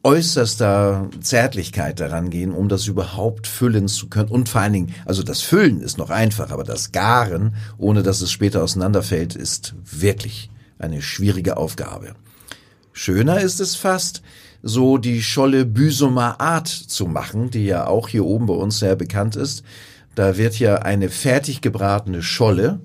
äußerster 0.04 1.10
Zärtlichkeit 1.22 2.00
daran 2.00 2.30
gehen, 2.30 2.52
um 2.52 2.68
das 2.68 2.88
überhaupt 2.88 3.48
füllen 3.48 3.88
zu 3.88 4.10
können. 4.10 4.30
Und 4.30 4.50
vor 4.50 4.62
allen 4.62 4.74
Dingen, 4.74 4.96
also 5.06 5.24
das 5.24 5.42
Füllen 5.42 5.82
ist 5.82 5.98
noch 5.98 6.10
einfach, 6.10 6.52
aber 6.52 6.64
das 6.64 6.92
Garen, 6.92 7.56
ohne 7.78 8.04
dass 8.04 8.22
es 8.22 8.32
später 8.32 8.64
auseinanderfällt, 8.64 9.36
ist 9.36 9.76
wirklich 9.86 10.50
eine 10.78 11.02
schwierige 11.02 11.56
Aufgabe. 11.58 12.16
Schöner 12.92 13.40
ist 13.40 13.62
es 13.62 13.76
fast, 13.76 14.22
so 14.62 14.98
die 14.98 15.22
Scholle 15.22 15.66
Büsumer 15.66 16.40
Art 16.40 16.68
zu 16.68 17.06
machen, 17.06 17.50
die 17.50 17.66
ja 17.66 17.88
auch 17.88 18.08
hier 18.08 18.26
oben 18.26 18.46
bei 18.46 18.54
uns 18.54 18.80
sehr 18.80 18.96
bekannt 18.96 19.36
ist. 19.36 19.64
Da 20.16 20.38
wird 20.38 20.60
ja 20.60 20.76
eine 20.76 21.10
fertig 21.10 21.62
gebratene 21.62 22.22
Scholle, 22.22 22.80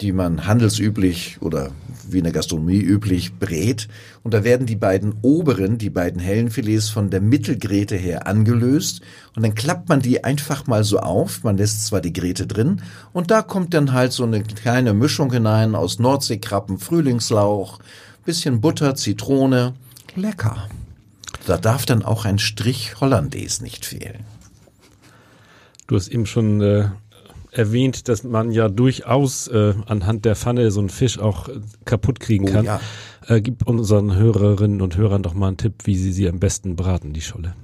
die 0.00 0.12
man 0.12 0.46
handelsüblich 0.46 1.38
oder 1.40 1.72
wie 2.08 2.18
in 2.18 2.24
der 2.24 2.32
Gastronomie 2.32 2.80
üblich 2.80 3.38
brät. 3.38 3.88
Und 4.22 4.32
da 4.34 4.44
werden 4.44 4.66
die 4.66 4.76
beiden 4.76 5.14
oberen, 5.22 5.78
die 5.78 5.90
beiden 5.90 6.20
hellen 6.20 6.50
Filets 6.50 6.88
von 6.88 7.10
der 7.10 7.20
Mittelgräte 7.20 7.96
her 7.96 8.26
angelöst. 8.26 9.00
Und 9.34 9.42
dann 9.42 9.54
klappt 9.54 9.88
man 9.88 10.00
die 10.00 10.24
einfach 10.24 10.66
mal 10.66 10.84
so 10.84 10.98
auf. 11.00 11.42
Man 11.42 11.56
lässt 11.56 11.86
zwar 11.86 12.00
die 12.00 12.12
Gräte 12.12 12.46
drin. 12.46 12.82
Und 13.12 13.30
da 13.30 13.42
kommt 13.42 13.74
dann 13.74 13.92
halt 13.92 14.12
so 14.12 14.24
eine 14.24 14.42
kleine 14.42 14.94
Mischung 14.94 15.32
hinein 15.32 15.74
aus 15.74 15.98
Nordseekrabben, 15.98 16.78
Frühlingslauch, 16.78 17.78
bisschen 18.24 18.60
Butter, 18.60 18.94
Zitrone. 18.94 19.74
Lecker. 20.14 20.68
Da 21.46 21.56
darf 21.56 21.86
dann 21.86 22.02
auch 22.02 22.24
ein 22.24 22.38
Strich 22.38 23.00
Hollandaise 23.00 23.62
nicht 23.62 23.84
fehlen. 23.84 24.24
Du 25.88 25.96
hast 25.96 26.08
eben 26.08 26.26
schon 26.26 26.60
äh, 26.60 26.90
erwähnt, 27.50 28.08
dass 28.08 28.22
man 28.22 28.52
ja 28.52 28.68
durchaus 28.68 29.48
äh, 29.48 29.72
anhand 29.86 30.26
der 30.26 30.36
Pfanne 30.36 30.70
so 30.70 30.80
einen 30.80 30.90
Fisch 30.90 31.18
auch 31.18 31.48
äh, 31.48 31.60
kaputt 31.86 32.20
kriegen 32.20 32.46
Oh 32.48 32.52
kann. 32.52 32.64
ja. 32.66 32.80
Äh, 33.26 33.40
gib 33.40 33.66
unseren 33.66 34.14
Hörerinnen 34.14 34.82
und 34.82 34.96
Hörern 34.98 35.22
doch 35.22 35.32
mal 35.34 35.48
einen 35.48 35.56
Tipp, 35.56 35.74
wie 35.84 35.96
sie 35.96 36.12
sie 36.12 36.28
am 36.28 36.38
besten 36.38 36.76
braten, 36.76 37.14
die 37.14 37.22
Scholle. 37.22 37.54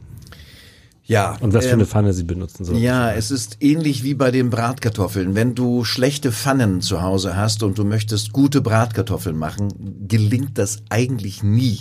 Ja. 1.04 1.36
Und 1.40 1.52
was 1.52 1.66
für 1.66 1.72
ähm, 1.72 1.80
eine 1.80 1.86
Pfanne 1.86 2.14
sie 2.14 2.24
benutzen 2.24 2.64
sollen. 2.64 2.78
Ja, 2.78 3.12
es 3.12 3.30
ist 3.30 3.58
ähnlich 3.60 4.04
wie 4.04 4.14
bei 4.14 4.30
den 4.30 4.48
Bratkartoffeln. 4.48 5.34
Wenn 5.34 5.54
du 5.54 5.84
schlechte 5.84 6.32
Pfannen 6.32 6.80
zu 6.80 7.02
Hause 7.02 7.36
hast 7.36 7.62
und 7.62 7.76
du 7.76 7.84
möchtest 7.84 8.32
gute 8.32 8.62
Bratkartoffeln 8.62 9.36
machen, 9.36 9.68
gelingt 10.08 10.56
das 10.56 10.82
eigentlich 10.88 11.42
nie. 11.42 11.80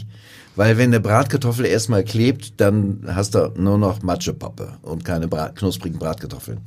Weil 0.56 0.78
wenn 0.78 0.90
eine 0.90 1.00
Bratkartoffel 1.00 1.66
erstmal 1.66 2.04
klebt, 2.04 2.62
dann 2.62 3.04
hast 3.08 3.36
du 3.36 3.52
nur 3.58 3.78
noch 3.78 4.04
Matschepappe 4.04 4.74
und 4.82 5.04
keine 5.04 5.28
Brat 5.28 5.56
knusprigen 5.56 6.00
Bratkartoffeln. 6.00 6.60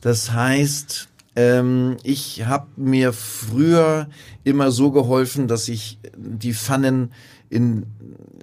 Das 0.00 0.32
heißt, 0.32 1.08
ähm, 1.36 1.96
ich 2.02 2.44
habe 2.44 2.66
mir 2.76 3.12
früher 3.12 4.08
immer 4.44 4.72
so 4.72 4.90
geholfen, 4.90 5.46
dass 5.46 5.68
ich 5.68 5.98
die 6.16 6.54
Pfannen 6.54 7.12
in 7.48 7.86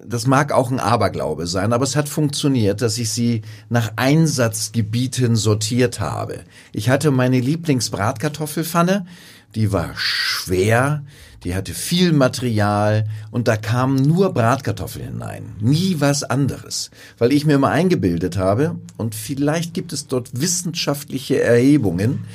das 0.09 0.25
mag 0.25 0.51
auch 0.51 0.71
ein 0.71 0.79
Aberglaube 0.79 1.45
sein, 1.45 1.71
aber 1.71 1.83
es 1.83 1.95
hat 1.95 2.09
funktioniert, 2.09 2.81
dass 2.81 2.97
ich 2.97 3.11
sie 3.11 3.43
nach 3.69 3.91
Einsatzgebieten 3.95 5.35
sortiert 5.35 5.99
habe. 5.99 6.39
Ich 6.73 6.89
hatte 6.89 7.11
meine 7.11 7.39
Lieblingsbratkartoffelpfanne, 7.39 9.05
die 9.53 9.71
war 9.71 9.91
schwer, 9.95 11.03
die 11.43 11.55
hatte 11.55 11.73
viel 11.73 12.11
Material 12.11 13.07
und 13.31 13.47
da 13.47 13.55
kamen 13.55 13.95
nur 13.95 14.33
Bratkartoffeln 14.33 15.05
hinein, 15.05 15.55
nie 15.59 15.95
was 15.99 16.23
anderes, 16.23 16.91
weil 17.17 17.31
ich 17.31 17.45
mir 17.45 17.55
immer 17.55 17.69
eingebildet 17.69 18.37
habe 18.37 18.75
und 18.97 19.15
vielleicht 19.15 19.73
gibt 19.73 19.93
es 19.93 20.07
dort 20.07 20.29
wissenschaftliche 20.39 21.41
Erhebungen, 21.41 22.25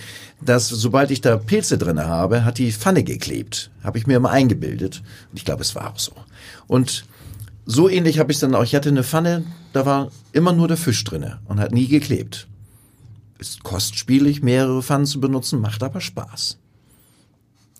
dass 0.40 0.68
sobald 0.68 1.10
ich 1.10 1.20
da 1.20 1.36
Pilze 1.36 1.78
drinne 1.78 2.06
habe, 2.06 2.44
hat 2.44 2.58
die 2.58 2.72
Pfanne 2.72 3.04
geklebt, 3.04 3.70
habe 3.82 3.98
ich 3.98 4.06
mir 4.06 4.16
immer 4.16 4.30
eingebildet 4.30 5.02
und 5.30 5.36
ich 5.36 5.44
glaube, 5.44 5.62
es 5.62 5.74
war 5.74 5.92
auch 5.92 5.98
so. 5.98 6.12
Und 6.66 7.04
so 7.66 7.88
ähnlich 7.88 8.18
habe 8.18 8.32
ich 8.32 8.38
dann 8.38 8.54
auch. 8.54 8.62
Ich 8.62 8.74
hatte 8.74 8.90
eine 8.90 9.04
Pfanne, 9.04 9.44
da 9.72 9.86
war 9.86 10.10
immer 10.32 10.52
nur 10.52 10.68
der 10.68 10.76
Fisch 10.76 11.02
drinne 11.04 11.40
und 11.46 11.60
hat 11.60 11.72
nie 11.72 11.88
geklebt. 11.88 12.46
Ist 13.38 13.62
kostspielig, 13.62 14.42
mehrere 14.42 14.82
Pfannen 14.82 15.06
zu 15.06 15.20
benutzen, 15.20 15.60
macht 15.60 15.82
aber 15.82 16.00
Spaß. 16.00 16.58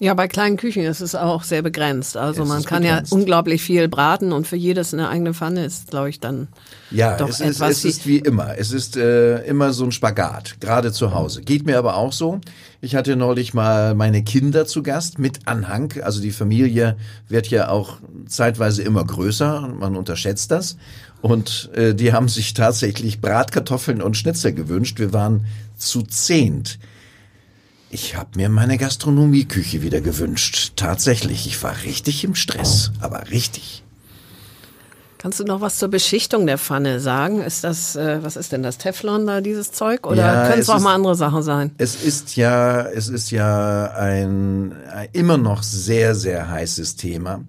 Ja, 0.01 0.13
bei 0.15 0.27
kleinen 0.27 0.57
Küchen 0.57 0.83
ist 0.83 1.01
es 1.01 1.15
auch 1.15 1.45
sehr 1.45 1.63
begrenzt. 1.63 2.17
Also 2.17 2.43
Es 2.43 2.49
man 2.49 2.65
kann 2.65 2.83
begrenzt. 2.83 3.13
ja 3.13 3.17
unglaublich 3.17 3.63
viel 3.63 3.87
braten 3.89 4.33
und 4.33 4.47
für 4.47 4.57
jedes 4.57 4.93
eine 4.93 5.09
eigene 5.09 5.35
Pfanne 5.35 5.65
ist, 5.65 5.91
glaube 5.91 6.11
ich, 6.11 6.19
dann 6.19 6.49
Ja, 6.91 7.17
doch 7.17 7.29
es, 7.29 7.39
ist, 7.41 7.57
etwas. 7.57 7.71
es 7.79 7.85
ist 7.85 8.07
wie 8.07 8.19
immer. 8.19 8.59
Es 8.59 8.73
ist 8.73 8.97
äh, 8.97 9.39
immer 9.45 9.73
so 9.73 9.85
ein 9.85 9.93
Spagat, 9.93 10.57
gerade 10.61 10.91
zu 10.91 11.15
Hause. 11.15 11.43
Geht 11.43 11.65
mir 11.65 11.79
aber 11.79 11.95
auch 11.95 12.13
so. 12.13 12.41
Ich 12.81 12.97
hatte 12.97 13.15
neulich 13.15 13.55
mal 13.55 13.95
meine 13.95 14.25
Kinder 14.25 14.67
zu 14.67 14.83
Gast 14.83 15.21
mit 15.21 15.47
Anhang. 15.47 15.93
Also 16.03 16.21
die 16.21 16.33
Familie 16.33 16.97
wird 17.29 17.47
ja 17.47 17.69
auch 17.69 17.99
zeitweise 18.27 18.83
immer 18.83 19.05
größer. 19.05 19.75
Man 19.79 19.95
unterschätzt 19.95 20.51
das. 20.51 20.77
Und 21.23 21.71
äh, 21.75 21.95
die 21.95 22.13
haben 22.13 22.29
sich 22.29 22.53
tatsächlich 22.53 23.21
Bratkartoffeln 23.21 24.03
und 24.03 24.17
Schnitzel 24.17 24.53
gewünscht. 24.55 24.99
Wir 24.99 25.13
waren 25.13 25.47
zu 25.77 26.03
zehnt. 26.03 26.81
Ich 27.95 28.17
habe 28.17 28.31
mir 28.35 28.49
meine 28.49 28.77
Gastronomieküche 28.77 29.81
wieder 29.83 30.01
gewünscht. 30.01 30.73
Tatsächlich, 30.75 31.47
ich 31.47 31.63
war 31.63 31.77
richtig 31.85 32.25
im 32.25 32.35
Stress, 32.35 32.91
aber 32.99 33.31
richtig. 33.31 33.85
Kannst 35.19 35.39
du 35.39 35.45
noch 35.45 35.61
was 35.61 35.79
zur 35.79 35.91
Beschichtung 35.91 36.45
der 36.49 36.59
Pfanne 36.59 36.99
sagen? 36.99 37.41
Ist 37.41 37.63
das, 37.63 37.95
äh, 37.95 38.19
was 38.21 38.35
ist 38.35 38.51
denn 38.51 38.65
das 38.65 38.79
Teflon 38.79 39.29
da, 39.29 39.41
dieses 39.41 39.71
Zeug? 39.71 40.09
Oder 40.09 40.23
Ja, 40.27 40.49
können 40.49 40.61
es 40.61 40.69
auch 40.69 40.79
ist- 40.79 40.83
mal 40.83 40.97
andere 40.97 41.15
Sachen 41.15 41.45
sein? 41.45 41.71
Es 41.79 41.95
ist 41.95 42.35
ja, 42.35 42.81
es 42.83 43.09
ist 43.09 43.31
ja 43.31 43.93
ein, 43.93 44.75
ein 44.93 45.09
immer 45.13 45.37
noch 45.37 45.63
sehr, 45.63 46.17
sehr 46.17 46.51
heißes 46.51 46.97
Thema. 46.97 47.45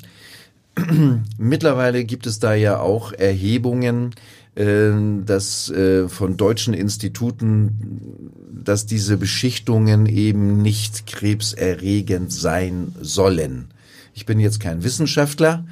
Mittlerweile 1.40 2.04
gibt 2.06 2.28
es 2.28 2.38
da 2.38 2.54
ja 2.54 2.80
auch 2.80 3.14
Erhebungen, 3.14 4.12
äh, 4.12 4.16
dass 4.56 5.70
äh, 5.70 6.08
von 6.08 6.38
deutschen 6.38 6.74
Instituten, 6.74 8.32
dass 8.64 8.86
diese 8.86 9.18
Beschichtungen 9.18 10.06
eben 10.06 10.62
nicht 10.62 11.08
krebserregend 11.08 12.32
sein 12.32 12.96
sollen. 13.02 13.68
Ich 14.14 14.26
bin 14.26 14.40
jetzt 14.40 14.62
kein 14.62 14.84
Wissenschaftler, 14.84 15.66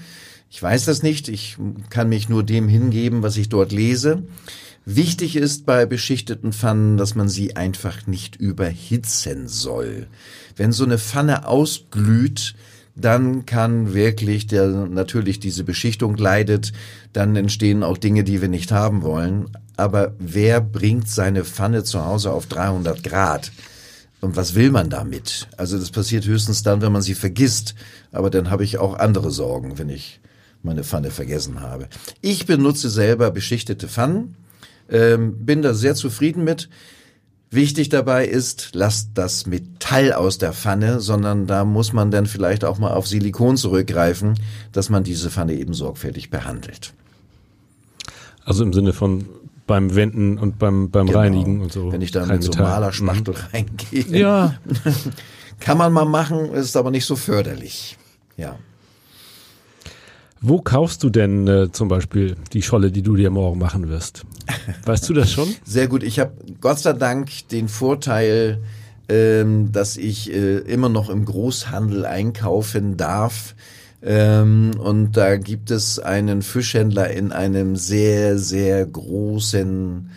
ich 0.50 0.62
weiß 0.62 0.86
das 0.86 1.02
nicht, 1.02 1.30
ich 1.30 1.58
kann 1.90 2.10
mich 2.10 2.30
nur 2.30 2.44
dem 2.44 2.68
hingeben, 2.68 3.24
was 3.24 3.38
ich 3.38 3.50
dort 3.50 3.72
lese. 3.72 4.22
Wichtig 4.86 5.38
ist 5.38 5.66
bei 5.66 5.86
beschichteten 5.86 6.52
Pfannen, 6.52 6.98
dass 6.98 7.16
man 7.16 7.30
sie 7.30 7.56
einfach 7.56 8.06
nicht 8.06 8.36
überhitzen 8.36 9.48
soll. 9.48 10.08
Wenn 10.56 10.74
so 10.74 10.84
eine 10.84 11.00
Pfanne 11.00 11.48
ausglüht, 11.48 12.54
dann 12.96 13.46
kann 13.46 13.94
wirklich 13.94 14.48
der, 14.48 14.68
natürlich 14.68 15.40
diese 15.40 15.64
Beschichtung 15.64 16.16
leidet, 16.16 16.74
dann 17.12 17.36
entstehen 17.36 17.84
auch 17.84 17.98
Dinge, 17.98 18.24
die 18.24 18.42
wir 18.42 18.50
nicht 18.50 18.72
haben 18.72 19.02
wollen. 19.02 19.50
Aber 19.78 20.14
wer 20.20 20.62
bringt 20.62 21.10
seine 21.10 21.44
Pfanne 21.44 21.84
zu 21.84 22.06
Hause 22.06 22.32
auf 22.32 22.46
300 22.46 23.04
Grad? 23.04 23.52
Und 24.22 24.36
was 24.36 24.56
will 24.56 24.72
man 24.72 24.90
damit? 24.90 25.48
Also 25.58 25.78
das 25.78 25.92
passiert 25.92 26.26
höchstens 26.26 26.64
dann, 26.64 26.82
wenn 26.82 26.92
man 26.92 27.02
sie 27.02 27.16
vergisst. 27.16 27.76
Aber 28.12 28.30
dann 28.30 28.50
habe 28.50 28.64
ich 28.64 28.78
auch 28.78 28.98
andere 28.98 29.32
Sorgen, 29.32 29.78
wenn 29.80 29.90
ich 29.90 30.22
meine 30.62 30.84
Pfanne 30.84 31.12
vergessen 31.12 31.60
habe. 31.60 31.88
Ich 32.22 32.46
benutze 32.46 32.90
selber 32.90 33.32
beschichtete 33.32 33.88
Pfannen, 33.90 34.36
ähm, 34.90 35.46
bin 35.46 35.62
da 35.62 35.74
sehr 35.74 35.96
zufrieden 35.96 36.44
mit. 36.44 36.70
Wichtig 37.54 37.90
dabei 37.90 38.26
ist, 38.26 38.70
lasst 38.74 39.12
das 39.14 39.46
Metall 39.46 40.14
aus 40.14 40.38
der 40.38 40.54
Pfanne, 40.54 41.00
sondern 41.00 41.46
da 41.46 41.66
muss 41.66 41.94
man 41.94 42.10
dann 42.10 42.26
vielleicht 42.26 42.66
auch 42.66 42.80
mal 42.80 42.92
auf 42.92 43.08
Silikon 43.08 43.58
zurückgreifen, 43.58 44.40
dass 44.72 44.90
man 44.90 45.04
diese 45.04 45.30
Pfanne 45.30 45.54
eben 45.54 45.74
sorgfältig 45.74 46.30
behandelt. 46.30 46.94
Also 48.44 48.64
im 48.64 48.74
Sinne 48.74 48.92
von 48.94 49.26
beim 49.68 49.96
Wenden 49.96 50.38
und 50.38 50.60
beim, 50.60 50.90
beim 50.90 51.08
Genau. 51.08 51.20
Reinigen 51.20 51.62
und 51.62 51.72
so. 51.72 51.92
Wenn 51.92 52.02
ich 52.02 52.12
da 52.12 52.26
mit 52.26 52.44
so. 52.44 52.52
Malerspachtel 52.54 53.36
reingehe. 53.54 54.06
Mhm. 54.08 54.16
Ja, 54.16 54.56
Kann 55.60 55.78
man 55.78 55.94
mal 55.94 56.06
machen, 56.06 56.52
ist 56.54 56.76
aber 56.76 56.92
nicht 56.92 57.06
so 57.06 57.16
förderlich. 57.16 57.98
Ja. 58.36 58.58
Wo 60.42 60.62
kaufst 60.62 61.04
du 61.04 61.10
denn 61.10 61.48
äh, 61.48 61.72
zum 61.72 61.88
Beispiel 61.88 62.36
die 62.52 62.62
Scholle, 62.62 62.92
die 62.92 63.02
du 63.02 63.16
dir 63.16 63.30
morgen 63.30 63.60
machen 63.60 63.88
wirst? 63.88 64.26
Weißt 64.86 65.08
du 65.10 65.14
das 65.14 65.32
schon? 65.32 65.54
Sehr 65.66 65.88
gut. 65.88 66.04
Ich 66.04 66.20
habe 66.20 66.34
Gott 66.62 66.80
sei 66.80 66.94
Dank 66.94 67.30
den 67.50 67.68
Vorteil, 67.68 68.60
ähm, 69.10 69.72
dass 69.72 69.98
ich 69.98 70.32
äh, 70.32 70.58
immer 70.60 70.90
noch 70.90 71.10
im 71.10 71.26
Großhandel 71.26 72.06
einkaufen 72.06 72.98
darf. 72.98 73.56
Ähm, 74.02 74.72
und 74.80 75.14
da 75.14 75.38
gibt 75.38 75.72
es 75.72 76.00
einen 76.00 76.42
Fischhändler 76.42 77.10
in 77.12 77.32
einem 77.32 77.76
sehr, 77.76 78.38
sehr 78.38 78.86
großen 78.86 80.10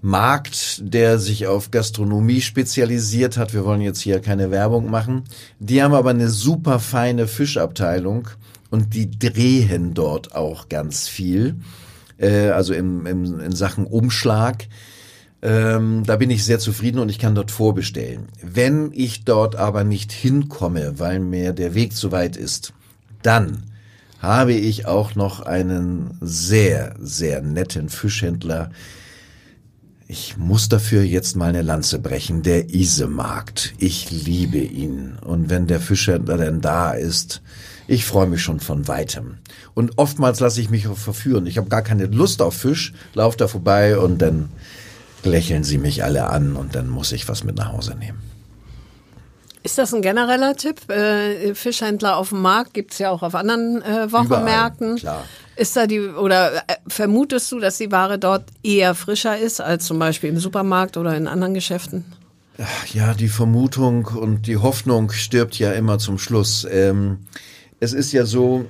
Markt, 0.00 0.80
der 0.80 1.18
sich 1.18 1.46
auf 1.46 1.70
Gastronomie 1.70 2.40
spezialisiert 2.40 3.36
hat. 3.36 3.52
Wir 3.52 3.64
wollen 3.64 3.80
jetzt 3.80 4.00
hier 4.00 4.20
keine 4.20 4.50
Werbung 4.50 4.90
machen. 4.90 5.24
Die 5.58 5.82
haben 5.82 5.94
aber 5.94 6.10
eine 6.10 6.30
super 6.30 6.78
feine 6.78 7.26
Fischabteilung 7.26 8.28
und 8.70 8.94
die 8.94 9.10
drehen 9.10 9.94
dort 9.94 10.34
auch 10.34 10.68
ganz 10.68 11.08
viel. 11.08 11.56
Äh, 12.18 12.48
also 12.48 12.74
im, 12.74 13.06
im, 13.06 13.40
in 13.40 13.52
Sachen 13.52 13.86
Umschlag. 13.86 14.66
Ähm, 15.40 16.02
da 16.04 16.16
bin 16.16 16.30
ich 16.30 16.44
sehr 16.44 16.58
zufrieden 16.58 16.98
und 16.98 17.08
ich 17.08 17.18
kann 17.18 17.34
dort 17.34 17.50
vorbestellen. 17.50 18.26
Wenn 18.42 18.90
ich 18.92 19.24
dort 19.24 19.54
aber 19.54 19.84
nicht 19.84 20.10
hinkomme, 20.10 20.98
weil 20.98 21.20
mir 21.20 21.52
der 21.52 21.74
Weg 21.74 21.94
zu 21.94 22.10
weit 22.10 22.36
ist, 22.36 22.72
dann 23.22 23.62
habe 24.18 24.52
ich 24.52 24.86
auch 24.86 25.14
noch 25.14 25.40
einen 25.40 26.18
sehr, 26.20 26.96
sehr 26.98 27.40
netten 27.40 27.88
Fischhändler. 27.88 28.70
Ich 30.08 30.36
muss 30.36 30.68
dafür 30.68 31.02
jetzt 31.02 31.36
mal 31.36 31.50
eine 31.50 31.62
Lanze 31.62 32.00
brechen. 32.00 32.42
Der 32.42 32.74
Isemarkt. 32.74 33.74
Ich 33.78 34.10
liebe 34.10 34.58
ihn. 34.58 35.18
Und 35.24 35.50
wenn 35.50 35.68
der 35.68 35.80
Fischhändler 35.80 36.38
denn 36.38 36.60
da 36.60 36.92
ist, 36.92 37.42
ich 37.88 38.04
freue 38.04 38.26
mich 38.26 38.42
schon 38.42 38.60
von 38.60 38.86
weitem. 38.86 39.38
Und 39.74 39.96
oftmals 39.96 40.38
lasse 40.40 40.60
ich 40.60 40.70
mich 40.70 40.86
verführen. 40.86 41.46
Ich 41.46 41.56
habe 41.56 41.68
gar 41.68 41.82
keine 41.82 42.06
Lust 42.06 42.42
auf 42.42 42.54
Fisch, 42.54 42.92
laufe 43.14 43.38
da 43.38 43.48
vorbei 43.48 43.98
und 43.98 44.18
dann 44.22 44.50
lächeln 45.24 45.64
sie 45.64 45.78
mich 45.78 46.04
alle 46.04 46.28
an 46.28 46.54
und 46.54 46.74
dann 46.74 46.88
muss 46.88 47.10
ich 47.12 47.28
was 47.28 47.42
mit 47.44 47.56
nach 47.56 47.72
Hause 47.72 47.96
nehmen. 47.96 48.22
Ist 49.62 49.78
das 49.78 49.92
ein 49.92 50.02
genereller 50.02 50.54
Tipp? 50.54 50.88
Äh, 50.88 51.54
Fischhändler 51.54 52.16
auf 52.18 52.28
dem 52.28 52.42
Markt 52.42 52.74
gibt 52.74 52.92
es 52.92 52.98
ja 52.98 53.10
auch 53.10 53.22
auf 53.22 53.34
anderen 53.34 53.82
äh, 53.82 54.12
Wochenmärkten. 54.12 54.98
Überall, 54.98 55.00
klar. 55.00 55.24
Ist 55.56 55.76
da 55.76 55.86
die 55.86 56.00
oder 56.00 56.58
äh, 56.58 56.76
vermutest 56.86 57.50
du, 57.50 57.58
dass 57.58 57.78
die 57.78 57.90
Ware 57.90 58.18
dort 58.18 58.44
eher 58.62 58.94
frischer 58.94 59.36
ist 59.36 59.60
als 59.60 59.86
zum 59.86 59.98
Beispiel 59.98 60.30
im 60.30 60.38
Supermarkt 60.38 60.96
oder 60.96 61.16
in 61.16 61.26
anderen 61.26 61.54
Geschäften? 61.54 62.04
Ja, 62.92 63.14
die 63.14 63.28
Vermutung 63.28 64.06
und 64.06 64.46
die 64.46 64.56
Hoffnung 64.56 65.10
stirbt 65.10 65.58
ja 65.58 65.72
immer 65.72 65.98
zum 65.98 66.18
Schluss. 66.18 66.66
Ähm, 66.70 67.26
es 67.80 67.92
ist 67.92 68.12
ja 68.12 68.26
so, 68.26 68.66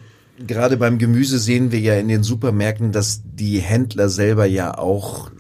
gerade 0.47 0.77
beim 0.77 0.99
Gemüse 0.99 1.38
sehen 1.38 1.73
wir 1.73 1.81
ja 1.81 1.95
in 1.95 2.09
den 2.09 2.23
Supermärkten, 2.23 2.93
dass 2.93 3.23
die 3.25 3.59
Händler 3.59 4.09
selber 4.09 4.47
ja 4.47 4.77
auch 4.77 5.31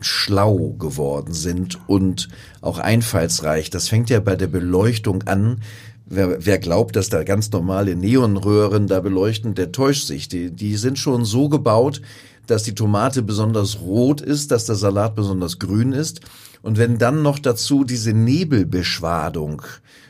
schlau 0.00 0.70
geworden 0.78 1.34
sind 1.34 1.78
und 1.86 2.28
auch 2.60 2.78
einfallsreich. 2.78 3.70
Das 3.70 3.88
fängt 3.88 4.10
ja 4.10 4.20
bei 4.20 4.36
der 4.36 4.46
Beleuchtung 4.46 5.22
an. 5.24 5.60
Wer, 6.06 6.44
wer 6.44 6.58
glaubt, 6.58 6.96
dass 6.96 7.08
da 7.08 7.22
ganz 7.22 7.50
normale 7.52 7.94
Neonröhren 7.94 8.88
da 8.88 9.00
beleuchten, 9.00 9.54
der 9.54 9.72
täuscht 9.72 10.06
sich. 10.06 10.28
Die, 10.28 10.50
die 10.50 10.76
sind 10.76 10.98
schon 10.98 11.24
so 11.24 11.48
gebaut, 11.48 12.00
dass 12.46 12.62
die 12.64 12.74
Tomate 12.74 13.22
besonders 13.22 13.80
rot 13.80 14.20
ist, 14.20 14.50
dass 14.50 14.64
der 14.64 14.74
Salat 14.74 15.14
besonders 15.14 15.58
grün 15.58 15.92
ist. 15.92 16.20
Und 16.62 16.78
wenn 16.78 16.98
dann 16.98 17.22
noch 17.22 17.38
dazu 17.38 17.84
diese 17.84 18.12
Nebelbeschwadung 18.12 19.62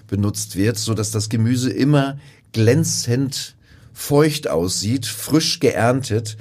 benutzt 0.06 0.56
wird, 0.56 0.78
so 0.78 0.94
dass 0.94 1.10
das 1.10 1.28
Gemüse 1.28 1.70
immer 1.70 2.18
glänzend 2.52 3.54
feucht 3.92 4.48
aussieht, 4.48 5.06
frisch 5.06 5.60
geerntet, 5.60 6.36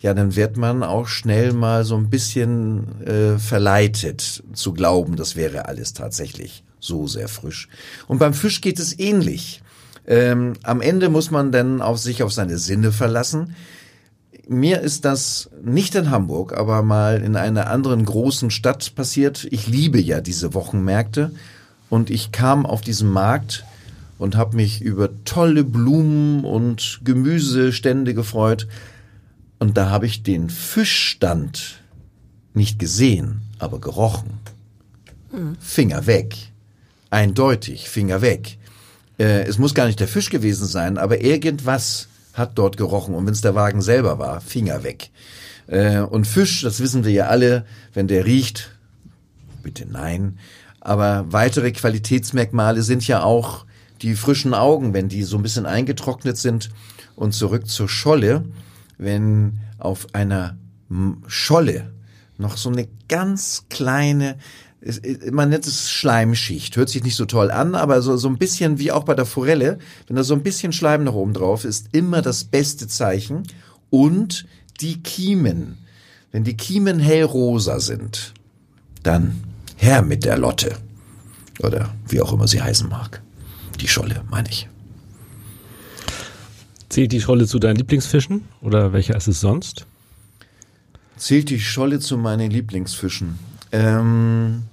ja, 0.00 0.14
dann 0.14 0.34
wird 0.34 0.56
man 0.56 0.82
auch 0.82 1.06
schnell 1.06 1.52
mal 1.52 1.84
so 1.84 1.96
ein 1.96 2.10
bisschen 2.10 3.02
äh, 3.06 3.38
verleitet 3.38 4.42
zu 4.52 4.72
glauben, 4.72 5.14
das 5.14 5.36
wäre 5.36 5.66
alles 5.66 5.92
tatsächlich 5.92 6.64
so 6.80 7.06
sehr 7.06 7.28
frisch. 7.28 7.68
Und 8.08 8.18
beim 8.18 8.34
Fisch 8.34 8.60
geht 8.60 8.80
es 8.80 8.98
ähnlich. 8.98 9.62
Ähm, 10.04 10.54
am 10.64 10.80
Ende 10.80 11.08
muss 11.08 11.30
man 11.30 11.52
dann 11.52 11.80
auf 11.80 11.98
sich 11.98 12.24
auf 12.24 12.32
seine 12.32 12.58
Sinne 12.58 12.90
verlassen. 12.90 13.54
Mir 14.48 14.80
ist 14.80 15.04
das 15.04 15.48
nicht 15.62 15.94
in 15.94 16.10
Hamburg, 16.10 16.58
aber 16.58 16.82
mal 16.82 17.22
in 17.22 17.36
einer 17.36 17.68
anderen 17.68 18.04
großen 18.04 18.50
Stadt 18.50 18.96
passiert. 18.96 19.46
Ich 19.52 19.68
liebe 19.68 20.00
ja 20.00 20.20
diese 20.20 20.52
Wochenmärkte 20.54 21.30
und 21.88 22.10
ich 22.10 22.32
kam 22.32 22.66
auf 22.66 22.80
diesen 22.80 23.08
Markt 23.08 23.64
und 24.22 24.36
habe 24.36 24.56
mich 24.56 24.80
über 24.80 25.24
tolle 25.24 25.64
Blumen 25.64 26.44
und 26.44 27.00
Gemüsestände 27.02 28.14
gefreut 28.14 28.68
und 29.58 29.76
da 29.76 29.90
habe 29.90 30.06
ich 30.06 30.22
den 30.22 30.48
Fischstand 30.48 31.82
nicht 32.54 32.78
gesehen, 32.78 33.42
aber 33.58 33.80
gerochen. 33.80 34.38
Mhm. 35.32 35.56
Finger 35.60 36.06
weg. 36.06 36.36
Eindeutig, 37.10 37.88
Finger 37.88 38.22
weg. 38.22 38.58
Äh, 39.18 39.42
es 39.42 39.58
muss 39.58 39.74
gar 39.74 39.86
nicht 39.86 40.00
der 40.00 40.08
Fisch 40.08 40.30
gewesen 40.30 40.66
sein, 40.66 40.98
aber 40.98 41.20
irgendwas 41.20 42.08
hat 42.32 42.58
dort 42.58 42.76
gerochen. 42.76 43.14
Und 43.14 43.26
wenn 43.26 43.34
es 43.34 43.40
der 43.40 43.54
Wagen 43.54 43.82
selber 43.82 44.18
war, 44.18 44.40
Finger 44.40 44.84
weg. 44.84 45.10
Äh, 45.66 45.98
und 45.98 46.26
Fisch, 46.26 46.62
das 46.62 46.80
wissen 46.80 47.04
wir 47.04 47.12
ja 47.12 47.26
alle, 47.26 47.66
wenn 47.92 48.08
der 48.08 48.24
riecht, 48.24 48.70
bitte 49.62 49.86
nein. 49.86 50.38
Aber 50.80 51.26
weitere 51.30 51.72
Qualitätsmerkmale 51.72 52.82
sind 52.82 53.06
ja 53.06 53.22
auch 53.22 53.64
die 54.02 54.14
frischen 54.14 54.54
Augen, 54.54 54.94
wenn 54.94 55.08
die 55.08 55.22
so 55.22 55.36
ein 55.36 55.42
bisschen 55.42 55.66
eingetrocknet 55.66 56.36
sind. 56.36 56.70
Und 57.14 57.32
zurück 57.32 57.68
zur 57.68 57.88
Scholle 57.88 58.44
wenn 59.02 59.58
auf 59.78 60.06
einer 60.12 60.56
Scholle 61.26 61.92
noch 62.38 62.56
so 62.56 62.70
eine 62.70 62.88
ganz 63.08 63.64
kleine, 63.68 64.36
man 65.30 65.48
nennt 65.48 65.66
es 65.66 65.90
Schleimschicht, 65.90 66.76
hört 66.76 66.88
sich 66.88 67.02
nicht 67.02 67.16
so 67.16 67.24
toll 67.24 67.50
an, 67.50 67.74
aber 67.74 68.02
so, 68.02 68.16
so 68.16 68.28
ein 68.28 68.38
bisschen 68.38 68.78
wie 68.78 68.92
auch 68.92 69.04
bei 69.04 69.14
der 69.14 69.26
Forelle, 69.26 69.78
wenn 70.06 70.16
da 70.16 70.24
so 70.24 70.34
ein 70.34 70.42
bisschen 70.42 70.72
Schleim 70.72 71.04
nach 71.04 71.14
oben 71.14 71.34
drauf 71.34 71.64
ist, 71.64 71.88
immer 71.92 72.22
das 72.22 72.44
beste 72.44 72.88
Zeichen. 72.88 73.44
Und 73.90 74.46
die 74.80 75.02
Kiemen, 75.02 75.78
wenn 76.30 76.44
die 76.44 76.56
Kiemen 76.56 76.98
hellrosa 76.98 77.80
sind, 77.80 78.32
dann 79.02 79.42
her 79.76 80.02
mit 80.02 80.24
der 80.24 80.38
Lotte. 80.38 80.76
Oder 81.60 81.94
wie 82.08 82.20
auch 82.20 82.32
immer 82.32 82.48
sie 82.48 82.62
heißen 82.62 82.88
mag. 82.88 83.22
Die 83.80 83.88
Scholle, 83.88 84.22
meine 84.30 84.48
ich. 84.48 84.68
Zählt 86.88 87.12
die 87.12 87.20
Scholle 87.20 87.46
zu 87.46 87.58
deinen 87.58 87.76
Lieblingsfischen 87.76 88.44
oder 88.60 88.92
welcher 88.92 89.16
ist 89.16 89.28
es 89.28 89.40
sonst? 89.40 89.86
Zählt 91.16 91.50
die 91.50 91.60
Scholle 91.60 92.00
zu 92.00 92.18
meinen 92.18 92.50
Lieblingsfischen? 92.50 93.38
Ähm, 93.72 94.64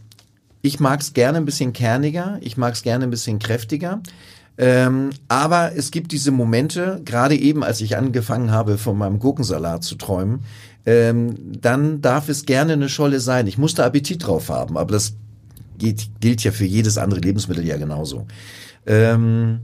ich 0.61 0.79
mag 0.79 0.99
es 0.99 1.13
gerne 1.13 1.37
ein 1.37 1.45
bisschen 1.45 1.71
kerniger, 1.73 2.37
ich 2.41 2.57
mag 2.57 2.73
es 2.73 2.81
gerne 2.81 3.05
ein 3.05 3.09
bisschen 3.09 3.39
kräftiger. 3.39 4.01
Ähm, 4.57 5.11
aber 5.29 5.73
es 5.77 5.91
gibt 5.91 6.11
diese 6.11 6.31
Momente, 6.31 7.01
gerade 7.05 7.37
eben 7.37 7.63
als 7.63 7.79
ich 7.79 7.95
angefangen 7.95 8.51
habe, 8.51 8.77
von 8.77 8.97
meinem 8.97 9.19
Gurkensalat 9.19 9.85
zu 9.85 9.95
träumen, 9.95 10.43
ähm, 10.85 11.35
dann 11.61 12.01
darf 12.01 12.27
es 12.27 12.45
gerne 12.45 12.73
eine 12.73 12.89
Scholle 12.89 13.21
sein. 13.21 13.47
Ich 13.47 13.57
muss 13.57 13.75
da 13.75 13.85
Appetit 13.85 14.27
drauf 14.27 14.49
haben, 14.49 14.77
aber 14.77 14.91
das 14.91 15.13
geht, 15.77 16.09
gilt 16.19 16.43
ja 16.43 16.51
für 16.51 16.65
jedes 16.65 16.97
andere 16.97 17.21
Lebensmittel 17.21 17.65
ja 17.65 17.77
genauso. 17.77 18.27
Ähm, 18.85 19.61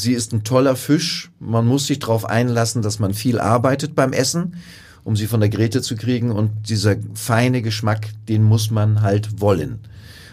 Sie 0.00 0.12
ist 0.14 0.32
ein 0.32 0.44
toller 0.44 0.76
Fisch. 0.76 1.30
Man 1.40 1.66
muss 1.66 1.86
sich 1.86 1.98
darauf 1.98 2.24
einlassen, 2.24 2.80
dass 2.80 2.98
man 2.98 3.12
viel 3.12 3.38
arbeitet 3.38 3.94
beim 3.94 4.12
Essen, 4.12 4.56
um 5.04 5.16
sie 5.16 5.26
von 5.26 5.40
der 5.40 5.48
Grete 5.48 5.82
zu 5.82 5.96
kriegen. 5.96 6.30
Und 6.30 6.70
dieser 6.70 6.96
feine 7.14 7.60
Geschmack, 7.60 8.08
den 8.28 8.42
muss 8.42 8.70
man 8.70 9.02
halt 9.02 9.40
wollen. 9.40 9.80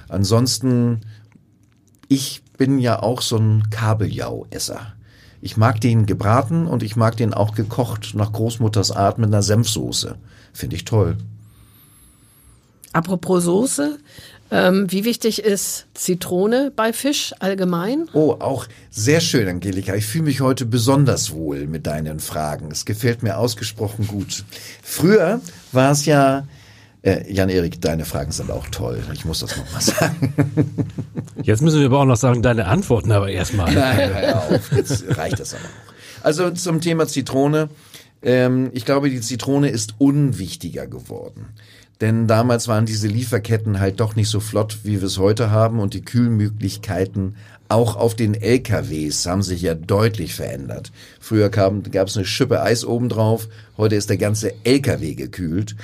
Ansonsten, 0.09 1.01
ich 2.07 2.43
bin 2.57 2.79
ja 2.79 3.01
auch 3.01 3.21
so 3.21 3.37
ein 3.37 3.69
Kabeljau-Esser. 3.69 4.93
Ich 5.41 5.57
mag 5.57 5.81
den 5.81 6.05
gebraten 6.05 6.65
und 6.65 6.81
ich 6.81 6.95
mag 6.95 7.17
den 7.17 7.33
auch 7.33 7.53
gekocht 7.53 8.13
nach 8.15 8.31
Großmutters 8.31 8.91
Art 8.91 9.17
mit 9.17 9.27
einer 9.27 9.43
Senfsoße. 9.43 10.15
Finde 10.53 10.75
ich 10.75 10.85
toll. 10.85 11.17
Apropos 12.93 13.43
Soße, 13.43 13.99
ähm, 14.51 14.91
wie 14.91 15.03
wichtig 15.03 15.43
ist 15.43 15.87
Zitrone 15.93 16.71
bei 16.75 16.93
Fisch 16.93 17.33
allgemein? 17.39 18.07
Oh, 18.13 18.35
auch 18.39 18.67
sehr 18.89 19.19
schön, 19.19 19.47
Angelika. 19.47 19.95
Ich 19.95 20.05
fühle 20.05 20.25
mich 20.25 20.41
heute 20.41 20.65
besonders 20.65 21.31
wohl 21.31 21.67
mit 21.67 21.85
deinen 21.85 22.19
Fragen. 22.19 22.71
Es 22.71 22.85
gefällt 22.85 23.23
mir 23.23 23.37
ausgesprochen 23.37 24.07
gut. 24.07 24.45
Früher 24.81 25.41
war 25.71 25.91
es 25.91 26.05
ja, 26.05 26.47
äh, 27.01 27.31
Jan-Erik, 27.31 27.81
deine 27.81 28.05
Fragen 28.05 28.31
sind 28.31 28.49
auch 28.49 28.67
toll. 28.69 29.01
Ich 29.13 29.25
muss 29.25 29.39
das 29.39 29.57
nochmal 29.57 29.81
sagen. 29.81 30.33
Jetzt 31.43 31.61
müssen 31.61 31.79
wir 31.79 31.87
aber 31.87 31.99
auch 31.99 32.05
noch 32.05 32.17
sagen, 32.17 32.41
deine 32.41 32.67
Antworten 32.67 33.11
aber 33.11 33.29
erstmal. 33.29 33.73
Nein, 33.73 34.13
hör 34.13 34.37
auf. 34.49 34.71
Jetzt 34.71 35.05
reicht 35.17 35.39
das 35.39 35.53
aber 35.53 35.63
auch. 35.63 36.23
Also 36.23 36.51
zum 36.51 36.81
Thema 36.81 37.07
Zitrone. 37.07 37.69
Ähm, 38.21 38.71
ich 38.73 38.85
glaube, 38.85 39.09
die 39.09 39.21
Zitrone 39.21 39.69
ist 39.69 39.95
unwichtiger 39.99 40.87
geworden. 40.87 41.47
Denn 42.01 42.27
damals 42.27 42.67
waren 42.67 42.85
diese 42.85 43.07
Lieferketten 43.07 43.79
halt 43.79 43.99
doch 43.99 44.15
nicht 44.15 44.29
so 44.29 44.39
flott, 44.39 44.79
wie 44.83 45.01
wir 45.01 45.07
es 45.07 45.17
heute 45.17 45.49
haben 45.49 45.79
und 45.79 45.93
die 45.93 46.05
Kühlmöglichkeiten 46.05 47.35
auch 47.69 47.95
auf 47.95 48.15
den 48.15 48.33
LKWs 48.33 49.25
haben 49.25 49.43
sich 49.43 49.61
ja 49.61 49.75
deutlich 49.75 50.33
verändert. 50.33 50.91
Früher 51.19 51.49
gab 51.49 52.07
es 52.07 52.15
eine 52.15 52.25
Schippe 52.25 52.61
Eis 52.61 52.85
obendrauf, 52.85 53.49
heute 53.77 53.95
ist 53.95 54.09
der 54.09 54.17
ganze 54.17 54.53
LKW 54.63 55.15
gekühlt, 55.15 55.75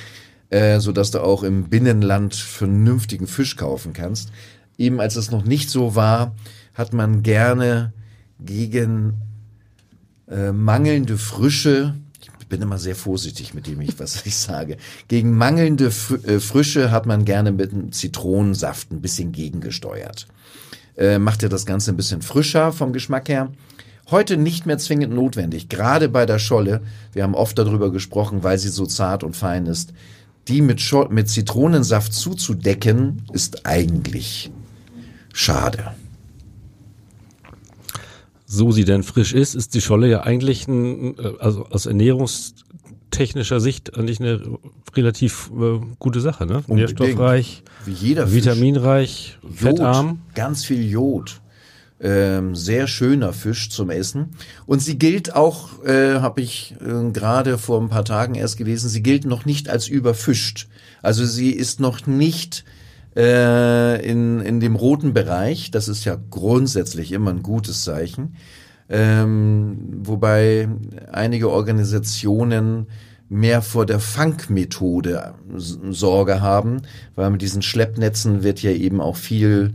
äh, 0.49 0.79
so 0.79 0.91
dass 0.91 1.11
du 1.11 1.19
auch 1.19 1.43
im 1.43 1.65
Binnenland 1.65 2.35
vernünftigen 2.35 3.27
Fisch 3.27 3.57
kaufen 3.57 3.91
kannst. 3.91 4.31
Eben 4.77 5.01
als 5.01 5.15
es 5.15 5.29
noch 5.29 5.43
nicht 5.43 5.69
so 5.69 5.95
war, 5.95 6.35
hat 6.73 6.93
man 6.93 7.21
gerne 7.21 7.91
gegen 8.39 9.15
äh, 10.29 10.51
mangelnde 10.51 11.17
Frische 11.17 11.95
bin 12.53 12.61
immer 12.61 12.77
sehr 12.77 12.95
vorsichtig 12.95 13.55
mit 13.55 13.65
dem, 13.65 13.81
ich, 13.81 13.99
was 13.99 14.27
ich 14.27 14.37
sage. 14.37 14.77
Gegen 15.07 15.35
mangelnde 15.35 15.85
äh, 15.85 16.39
Frische 16.39 16.91
hat 16.91 17.07
man 17.07 17.25
gerne 17.25 17.51
mit 17.51 17.73
einem 17.73 17.91
Zitronensaft 17.91 18.91
ein 18.91 19.01
bisschen 19.01 19.31
gegengesteuert. 19.31 20.27
Äh, 20.95 21.17
macht 21.17 21.41
ja 21.41 21.49
das 21.49 21.65
Ganze 21.65 21.91
ein 21.91 21.97
bisschen 21.97 22.21
frischer 22.21 22.71
vom 22.71 22.93
Geschmack 22.93 23.27
her. 23.27 23.51
Heute 24.11 24.37
nicht 24.37 24.67
mehr 24.67 24.77
zwingend 24.77 25.15
notwendig, 25.15 25.67
gerade 25.67 26.09
bei 26.09 26.27
der 26.27 26.37
Scholle. 26.37 26.81
Wir 27.13 27.23
haben 27.23 27.33
oft 27.33 27.57
darüber 27.57 27.91
gesprochen, 27.91 28.43
weil 28.43 28.59
sie 28.59 28.69
so 28.69 28.85
zart 28.85 29.23
und 29.23 29.35
fein 29.35 29.65
ist. 29.65 29.91
Die 30.47 30.61
mit, 30.61 30.79
Scho 30.79 31.07
mit 31.09 31.29
Zitronensaft 31.29 32.13
zuzudecken, 32.13 33.23
ist 33.31 33.65
eigentlich 33.65 34.51
schade 35.33 35.95
so 38.53 38.71
sie 38.71 38.85
denn 38.85 39.03
frisch 39.03 39.33
ist, 39.33 39.55
ist 39.55 39.73
die 39.73 39.81
Scholle 39.81 40.07
ja 40.07 40.21
eigentlich 40.21 40.67
ein, 40.67 41.17
äh, 41.17 41.33
also 41.39 41.65
aus 41.65 41.85
ernährungstechnischer 41.85 43.59
Sicht 43.59 43.97
eigentlich 43.97 44.19
eine 44.19 44.59
relativ 44.95 45.51
äh, 45.59 45.79
gute 45.99 46.21
Sache, 46.21 46.45
ne? 46.45 46.63
Unbedingt. 46.67 46.99
Nährstoffreich, 46.99 47.63
Wie 47.85 47.91
jeder 47.91 48.31
vitaminreich, 48.31 49.39
Fisch. 49.41 49.59
fettarm. 49.59 50.07
Jod, 50.07 50.35
ganz 50.35 50.65
viel 50.65 50.83
Jod. 50.87 51.41
Ähm, 51.99 52.53
sehr 52.53 52.87
schöner 52.87 53.31
Fisch 53.31 53.69
zum 53.69 53.89
Essen. 53.89 54.31
Und 54.65 54.81
sie 54.81 54.99
gilt 54.99 55.35
auch, 55.35 55.83
äh, 55.85 56.19
habe 56.19 56.41
ich 56.41 56.75
äh, 56.81 57.11
gerade 57.11 57.57
vor 57.57 57.81
ein 57.81 57.89
paar 57.89 58.03
Tagen 58.03 58.35
erst 58.35 58.57
gelesen, 58.57 58.89
sie 58.89 59.01
gilt 59.01 59.25
noch 59.25 59.45
nicht 59.45 59.69
als 59.69 59.87
überfischt. 59.87 60.67
Also 61.01 61.25
sie 61.25 61.51
ist 61.51 61.79
noch 61.79 62.05
nicht 62.05 62.65
äh, 63.15 64.05
in, 64.05 64.39
in 64.39 64.59
dem 64.59 64.75
roten 64.75 65.13
Bereich. 65.13 65.71
Das 65.71 65.87
ist 65.87 66.05
ja 66.05 66.17
grundsätzlich 66.29 67.11
immer 67.11 67.31
ein 67.31 67.43
gutes 67.43 67.83
Zeichen. 67.83 68.35
Ähm, 68.89 69.77
wobei 70.03 70.67
einige 71.11 71.49
Organisationen 71.49 72.87
mehr 73.29 73.61
vor 73.61 73.85
der 73.85 73.99
Fangmethode 73.99 75.33
Sorge 75.55 76.41
haben, 76.41 76.81
weil 77.15 77.29
mit 77.31 77.41
diesen 77.41 77.61
Schleppnetzen 77.61 78.43
wird 78.43 78.61
ja 78.61 78.71
eben 78.71 79.01
auch 79.01 79.15
viel, 79.15 79.73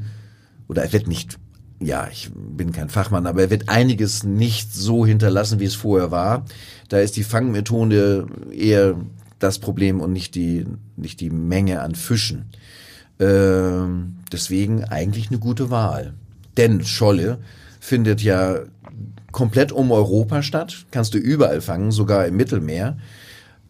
oder 0.69 0.93
wird 0.93 1.09
nicht, 1.09 1.39
ja, 1.81 2.09
ich 2.11 2.31
bin 2.35 2.73
kein 2.73 2.89
Fachmann, 2.89 3.27
aber 3.27 3.43
er 3.43 3.51
wird 3.51 3.69
einiges 3.69 4.23
nicht 4.23 4.73
so 4.73 5.05
hinterlassen, 5.07 5.59
wie 5.59 5.65
es 5.65 5.75
vorher 5.75 6.11
war. 6.11 6.45
Da 6.89 6.99
ist 6.99 7.17
die 7.17 7.25
Fangmethode 7.25 8.27
eher 8.53 8.95
das 9.39 9.59
Problem 9.59 10.01
und 10.01 10.13
nicht 10.13 10.35
die, 10.35 10.67
nicht 10.97 11.21
die 11.21 11.31
Menge 11.31 11.81
an 11.81 11.95
Fischen. 11.95 12.51
Ähm, 13.21 14.17
deswegen 14.33 14.85
eigentlich 14.85 15.29
eine 15.29 15.39
gute 15.39 15.71
Wahl. 15.71 16.15
Denn 16.57 16.85
Scholle 16.85 17.39
findet 17.81 18.23
ja 18.23 18.61
komplett 19.33 19.73
um 19.73 19.93
Europa 19.93 20.43
statt, 20.43 20.87
kannst 20.91 21.15
du 21.15 21.19
überall 21.19 21.61
fangen, 21.61 21.91
sogar 21.93 22.27
im 22.27 22.37
Mittelmeer. 22.37 22.97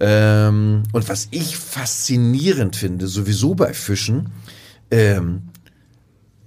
Ähm, 0.01 0.85
und 0.93 1.09
was 1.09 1.29
ich 1.31 1.57
faszinierend 1.57 2.77
finde, 2.77 3.09
sowieso 3.09 3.55
bei 3.55 3.75
Fischen, 3.75 4.31
ähm, 4.91 5.49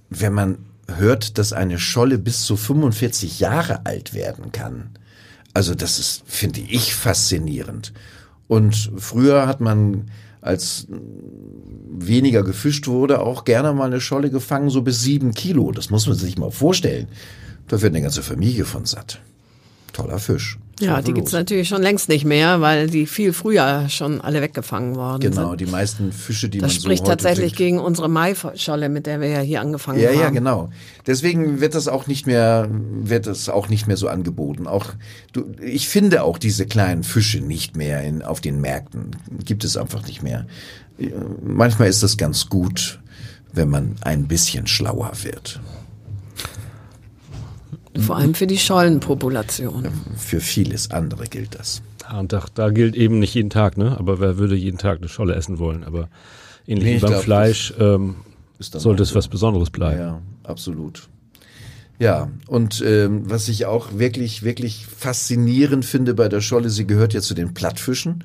wenn 0.09 0.33
man 0.33 0.57
hört, 0.87 1.37
dass 1.37 1.53
eine 1.53 1.79
Scholle 1.79 2.17
bis 2.17 2.43
zu 2.43 2.57
45 2.57 3.39
Jahre 3.39 3.85
alt 3.85 4.13
werden 4.13 4.51
kann. 4.51 4.91
Also 5.53 5.75
das 5.75 5.99
ist, 5.99 6.23
finde 6.25 6.61
ich, 6.61 6.95
faszinierend. 6.95 7.93
Und 8.47 8.91
früher 8.97 9.47
hat 9.47 9.61
man 9.61 10.09
als 10.41 10.87
weniger 11.91 12.43
gefischt 12.43 12.87
wurde, 12.87 13.19
auch 13.19 13.43
gerne 13.43 13.73
mal 13.73 13.85
eine 13.85 14.01
Scholle 14.01 14.29
gefangen, 14.29 14.69
so 14.69 14.81
bis 14.81 15.01
sieben 15.01 15.33
Kilo. 15.33 15.71
Das 15.71 15.89
muss 15.89 16.07
man 16.07 16.15
sich 16.15 16.37
mal 16.37 16.51
vorstellen. 16.51 17.07
Da 17.67 17.81
wird 17.81 17.93
eine 17.93 18.01
ganze 18.01 18.23
Familie 18.23 18.65
von 18.65 18.85
satt. 18.85 19.19
Toller 19.93 20.19
Fisch. 20.19 20.57
Ja, 20.81 21.01
die 21.01 21.13
gibt's 21.13 21.31
natürlich 21.31 21.67
schon 21.67 21.81
längst 21.81 22.09
nicht 22.09 22.25
mehr, 22.25 22.61
weil 22.61 22.87
die 22.87 23.05
viel 23.05 23.33
früher 23.33 23.87
schon 23.89 24.19
alle 24.21 24.41
weggefangen 24.41 24.95
worden 24.95 25.21
Genau, 25.21 25.49
sind. 25.49 25.61
die 25.61 25.65
meisten 25.67 26.11
Fische, 26.11 26.49
die 26.49 26.57
Das 26.59 26.73
man 26.73 26.79
so 26.79 26.85
spricht 26.87 27.01
heute 27.03 27.11
tatsächlich 27.11 27.53
kriegt. 27.53 27.57
gegen 27.57 27.79
unsere 27.79 28.09
Maischolle, 28.09 28.89
mit 28.89 29.05
der 29.05 29.21
wir 29.21 29.29
ja 29.29 29.39
hier 29.39 29.61
angefangen 29.61 29.99
Ja, 29.99 30.09
haben. 30.09 30.19
ja, 30.19 30.29
genau. 30.29 30.69
Deswegen 31.07 31.61
wird 31.61 31.75
das 31.75 31.87
auch 31.87 32.07
nicht 32.07 32.27
mehr, 32.27 32.67
wird 32.71 33.27
das 33.27 33.47
auch 33.49 33.69
nicht 33.69 33.87
mehr 33.87 33.97
so 33.97 34.07
angeboten. 34.07 34.67
Auch 34.67 34.87
du, 35.33 35.45
ich 35.61 35.87
finde 35.87 36.23
auch 36.23 36.37
diese 36.37 36.65
kleinen 36.65 37.03
Fische 37.03 37.39
nicht 37.39 37.77
mehr 37.77 38.01
in, 38.03 38.21
auf 38.21 38.41
den 38.41 38.59
Märkten. 38.61 39.11
Gibt 39.45 39.63
es 39.63 39.77
einfach 39.77 40.05
nicht 40.07 40.23
mehr. 40.23 40.45
Äh, 40.99 41.09
Manchmal 41.43 41.87
ist 41.87 42.03
das 42.03 42.17
ganz 42.17 42.47
gut, 42.49 42.99
wenn 43.53 43.69
man 43.69 43.95
ein 44.01 44.27
bisschen 44.27 44.67
schlauer 44.67 45.11
wird. 45.23 45.59
Vor 47.99 48.15
allem 48.15 48.33
für 48.33 48.47
die 48.47 48.57
Schollenpopulation. 48.57 49.87
Für 50.17 50.39
vieles 50.39 50.91
andere 50.91 51.25
gilt 51.25 51.55
das. 51.55 51.81
Und 52.17 52.33
da, 52.33 52.45
da 52.53 52.69
gilt 52.69 52.95
eben 52.95 53.19
nicht 53.19 53.33
jeden 53.33 53.49
Tag, 53.49 53.77
ne? 53.77 53.97
Aber 53.97 54.19
wer 54.19 54.37
würde 54.37 54.55
jeden 54.55 54.77
Tag 54.77 54.99
eine 54.99 55.09
Scholle 55.09 55.35
essen 55.35 55.59
wollen? 55.59 55.83
Aber 55.83 56.09
ähnlich 56.67 56.85
Nee, 56.85 56.95
wie 56.95 56.99
beim 56.99 57.11
glaub, 57.11 57.23
Fleisch 57.23 57.73
ähm, 57.79 58.15
sollte 58.59 59.01
auch 59.01 59.03
es 59.03 59.09
so. 59.09 59.15
was 59.15 59.27
Besonderes 59.27 59.69
bleiben. 59.69 59.99
Ja, 59.99 60.21
absolut. 60.43 61.07
Ja, 61.99 62.31
und 62.47 62.83
ähm, 62.85 63.29
was 63.29 63.47
ich 63.47 63.67
auch 63.67 63.89
wirklich, 63.93 64.41
wirklich 64.41 64.87
faszinierend 64.87 65.85
finde 65.85 66.15
bei 66.15 66.29
der 66.29 66.41
Scholle, 66.41 66.71
sie 66.71 66.87
gehört 66.87 67.13
ja 67.13 67.21
zu 67.21 67.35
den 67.35 67.53
Plattfischen. 67.53 68.23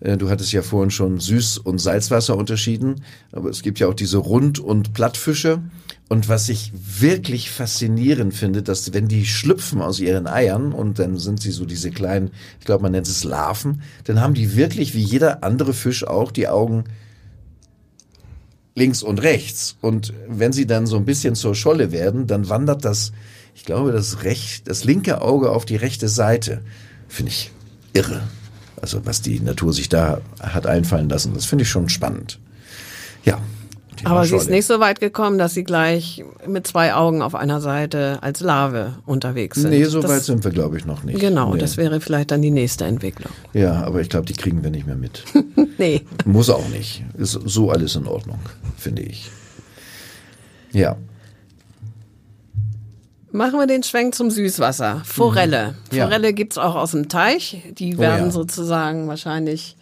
Äh, 0.00 0.16
Du 0.16 0.30
hattest 0.30 0.52
ja 0.52 0.62
vorhin 0.62 0.90
schon 0.90 1.18
Süß- 1.18 1.60
und 1.60 1.78
Salzwasser 1.78 2.36
unterschieden, 2.36 3.02
aber 3.32 3.50
es 3.50 3.62
gibt 3.62 3.78
ja 3.78 3.88
auch 3.88 3.94
diese 3.94 4.18
Rund- 4.18 4.58
und 4.58 4.94
Plattfische. 4.94 5.62
Und 6.08 6.28
was 6.28 6.48
ich 6.48 6.72
wirklich 6.74 7.50
faszinierend 7.50 8.32
finde, 8.32 8.62
dass 8.62 8.94
wenn 8.94 9.08
die 9.08 9.26
schlüpfen 9.26 9.82
aus 9.82 10.00
ihren 10.00 10.26
Eiern 10.26 10.72
und 10.72 10.98
dann 10.98 11.18
sind 11.18 11.40
sie 11.40 11.50
so 11.50 11.66
diese 11.66 11.90
kleinen, 11.90 12.30
ich 12.60 12.64
glaube 12.64 12.82
man 12.82 12.92
nennt 12.92 13.06
es 13.06 13.24
Larven, 13.24 13.82
dann 14.04 14.20
haben 14.20 14.32
die 14.32 14.56
wirklich 14.56 14.94
wie 14.94 15.02
jeder 15.02 15.44
andere 15.44 15.74
Fisch 15.74 16.06
auch 16.06 16.32
die 16.32 16.48
Augen 16.48 16.84
links 18.74 19.02
und 19.02 19.20
rechts. 19.20 19.76
Und 19.82 20.14
wenn 20.26 20.52
sie 20.52 20.66
dann 20.66 20.86
so 20.86 20.96
ein 20.96 21.04
bisschen 21.04 21.34
zur 21.34 21.54
Scholle 21.54 21.92
werden, 21.92 22.26
dann 22.26 22.48
wandert 22.48 22.86
das, 22.86 23.12
ich 23.54 23.64
glaube, 23.64 23.92
das 23.92 24.22
recht, 24.22 24.68
das 24.68 24.84
linke 24.84 25.20
Auge 25.20 25.50
auf 25.50 25.66
die 25.66 25.76
rechte 25.76 26.08
Seite. 26.08 26.62
Finde 27.08 27.32
ich 27.32 27.50
irre. 27.92 28.22
Also 28.80 29.04
was 29.04 29.22
die 29.22 29.40
Natur 29.40 29.72
sich 29.72 29.88
da 29.88 30.20
hat 30.40 30.66
einfallen 30.66 31.08
lassen, 31.08 31.34
das 31.34 31.44
finde 31.44 31.62
ich 31.62 31.70
schon 31.70 31.88
spannend. 31.88 32.38
Ja. 33.24 33.38
Thema 33.98 34.10
Aber 34.10 34.24
sie 34.24 34.36
ist 34.36 34.48
nicht 34.48 34.66
so 34.66 34.80
weit 34.80 35.00
gekommen, 35.00 35.38
dass 35.38 35.54
sie 35.54 35.64
gleich 35.64 36.24
mit 36.46 36.66
zwei 36.66 36.94
Augen 36.94 37.20
auf 37.20 37.34
einer 37.34 37.60
Seite 37.60 38.18
als 38.22 38.40
Larve 38.40 38.94
unterwegs 39.06 39.60
sind. 39.60 39.70
Nee, 39.70 39.84
so 39.84 40.00
das, 40.00 40.10
weit 40.10 40.22
sind 40.22 40.44
wir, 40.44 40.52
glaube 40.52 40.78
ich, 40.78 40.86
noch 40.86 41.02
nicht. 41.02 41.18
Genau, 41.18 41.54
nee. 41.54 41.60
das 41.60 41.76
wäre 41.76 42.00
vielleicht 42.00 42.30
dann 42.30 42.40
die 42.40 42.50
nächste 42.50 42.84
Entwicklung. 42.84 43.32
Ja, 43.52 43.82
aber 43.82 44.00
ich 44.00 44.08
glaube, 44.08 44.26
die 44.26 44.34
kriegen 44.34 44.62
wir 44.62 44.70
nicht 44.70 44.86
mehr 44.86 44.96
mit. 44.96 45.24
Nee. 45.80 46.04
Muss 46.24 46.50
auch 46.50 46.68
nicht. 46.70 47.04
Ist 47.16 47.38
so 47.44 47.70
alles 47.70 47.94
in 47.94 48.08
Ordnung, 48.08 48.40
finde 48.76 49.02
ich. 49.02 49.30
Ja. 50.72 50.96
Machen 53.38 53.60
wir 53.60 53.68
den 53.68 53.84
Schwenk 53.84 54.16
zum 54.16 54.32
Süßwasser. 54.32 55.02
Forelle. 55.04 55.76
Mhm. 55.92 55.96
Ja. 55.96 56.04
Forelle 56.06 56.32
gibt's 56.32 56.58
auch 56.58 56.74
aus 56.74 56.90
dem 56.90 57.08
Teich. 57.08 57.62
Die 57.78 57.94
Oh 57.94 58.00
werden 58.00 58.26
ja. 58.26 58.30
sozusagen 58.32 59.06
wahrscheinlich 59.06 59.76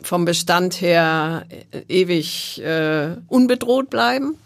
vom 0.00 0.24
Bestand 0.24 0.80
her 0.80 1.44
äh, 1.72 1.80
ewig 1.88 2.62
äh, 2.62 3.16
unbedroht 3.28 3.90
bleiben, 3.90 4.36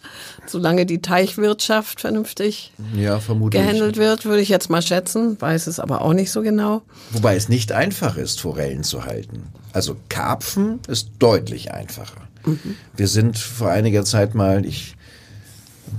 solange 0.46 0.85
die 0.85 1.00
Teichwirtschaft 1.00 2.00
vernünftig 2.00 2.72
Ja, 2.96 3.20
gehandelt 3.50 3.98
wird, 3.98 4.24
würde 4.24 4.42
ich 4.42 4.48
jetzt 4.48 4.68
mal 4.68 4.83
schätzen, 4.83 5.40
weiß 5.40 5.68
es 5.68 5.79
aber 5.79 6.02
auch 6.02 6.12
nicht 6.12 6.33
so 6.33 6.42
genau. 6.42 6.83
Wobei 7.12 7.37
es 7.37 7.48
nicht 7.48 7.70
einfach 7.70 8.16
ist, 8.16 8.40
Forellen 8.40 8.83
zu 8.83 9.05
halten. 9.05 9.44
Also 9.72 9.96
Karpfen 10.09 10.81
ist 10.88 11.11
deutlich 11.20 11.72
einfacher. 11.72 12.20
Wir 12.96 13.09
sind 13.09 13.38
vor 13.38 13.70
einiger 13.70 14.05
Zeit 14.05 14.35
mal, 14.35 14.66
ich, 14.66 14.96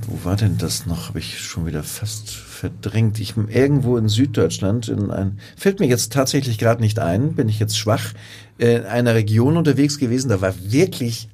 wo 0.07 0.23
war 0.25 0.35
denn 0.35 0.57
das 0.57 0.85
noch? 0.85 1.07
Habe 1.07 1.19
ich 1.19 1.39
schon 1.39 1.65
wieder 1.65 1.83
fast 1.83 2.46
verdrängt. 2.57 3.19
Ich 3.19 3.35
irgendwo 3.37 3.97
in 3.97 4.09
Süddeutschland 4.09 4.89
in 4.89 5.11
ein, 5.11 5.39
fällt 5.55 5.79
mir 5.79 5.87
jetzt 5.87 6.11
tatsächlich 6.11 6.57
gerade 6.57 6.81
nicht 6.81 6.99
ein, 6.99 7.33
bin 7.33 7.47
ich 7.49 7.59
jetzt 7.59 7.77
schwach, 7.77 8.13
äh, 8.59 8.77
in 8.77 8.85
einer 8.85 9.15
Region 9.15 9.57
unterwegs 9.57 9.99
gewesen. 9.99 10.29
Da 10.29 10.41
war 10.41 10.53
wirklich 10.59 11.29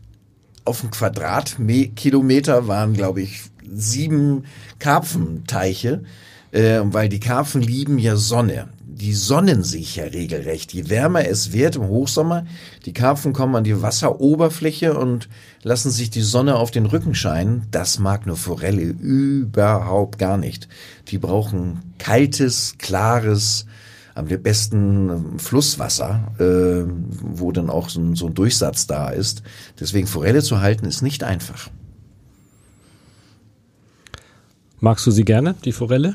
auf 0.65 0.81
dem 0.81 0.91
Quadratkilometer 0.91 2.67
waren, 2.67 2.93
glaube 2.93 3.21
ich, 3.21 3.41
sieben 3.73 4.43
Karpfenteiche, 4.79 6.03
äh, 6.53 6.81
weil 6.83 7.09
die 7.09 7.19
Karpfen 7.19 7.61
lieben 7.61 7.97
ja 7.97 8.15
Sonne. 8.15 8.69
Die 8.85 9.13
sonnen 9.13 9.63
sich 9.63 9.95
ja 9.95 10.05
regelrecht. 10.05 10.71
Je 10.71 10.87
wärmer 10.87 11.27
es 11.27 11.51
wird 11.51 11.75
im 11.75 11.87
Hochsommer, 11.87 12.45
die 12.85 12.93
Karpfen 12.93 13.33
kommen 13.33 13.55
an 13.55 13.63
die 13.63 13.81
Wasseroberfläche 13.81 14.97
und 14.97 15.29
lassen 15.63 15.89
sich 15.89 16.11
die 16.11 16.21
Sonne 16.21 16.55
auf 16.55 16.69
den 16.69 16.85
Rücken 16.85 17.15
scheinen. 17.15 17.63
Das 17.71 17.97
mag 17.97 18.21
eine 18.23 18.35
Forelle 18.35 18.83
überhaupt 18.83 20.19
gar 20.19 20.37
nicht. 20.37 20.69
Die 21.07 21.17
brauchen 21.17 21.93
kaltes, 21.97 22.75
klares, 22.77 23.65
am 24.13 24.27
besten 24.27 25.39
Flusswasser, 25.39 26.31
äh, 26.37 26.87
wo 26.87 27.51
dann 27.51 27.71
auch 27.71 27.89
so 27.89 27.99
ein, 27.99 28.15
so 28.15 28.27
ein 28.27 28.35
Durchsatz 28.35 28.85
da 28.85 29.09
ist. 29.09 29.41
Deswegen 29.79 30.05
Forelle 30.05 30.43
zu 30.43 30.61
halten 30.61 30.85
ist 30.85 31.01
nicht 31.01 31.23
einfach. 31.23 31.71
Magst 34.79 35.07
du 35.07 35.11
sie 35.11 35.25
gerne, 35.25 35.55
die 35.65 35.71
Forelle? 35.71 36.13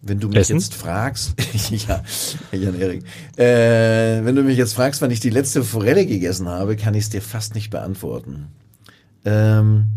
Wenn 0.00 0.20
du 0.20 0.28
mich 0.28 0.38
Essen? 0.38 0.58
jetzt 0.58 0.74
fragst, 0.74 1.34
ja, 1.70 2.02
Jan-Erik, 2.52 3.02
äh, 3.36 4.24
wenn 4.24 4.36
du 4.36 4.42
mich 4.42 4.56
jetzt 4.56 4.74
fragst, 4.74 5.02
wann 5.02 5.10
ich 5.10 5.20
die 5.20 5.30
letzte 5.30 5.64
Forelle 5.64 6.06
gegessen 6.06 6.48
habe, 6.48 6.76
kann 6.76 6.94
ich 6.94 7.04
es 7.04 7.10
dir 7.10 7.22
fast 7.22 7.54
nicht 7.54 7.70
beantworten. 7.70 8.46
Ähm, 9.24 9.88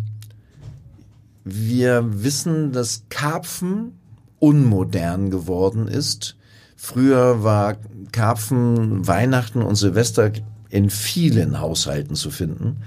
wir 1.43 2.23
wissen, 2.23 2.71
dass 2.71 3.03
Karpfen 3.09 3.93
unmodern 4.39 5.29
geworden 5.29 5.87
ist. 5.87 6.35
Früher 6.75 7.43
war 7.43 7.77
Karpfen 8.11 9.07
Weihnachten 9.07 9.61
und 9.61 9.75
Silvester 9.75 10.31
in 10.69 10.89
vielen 10.89 11.59
Haushalten 11.59 12.15
zu 12.15 12.31
finden. 12.31 12.77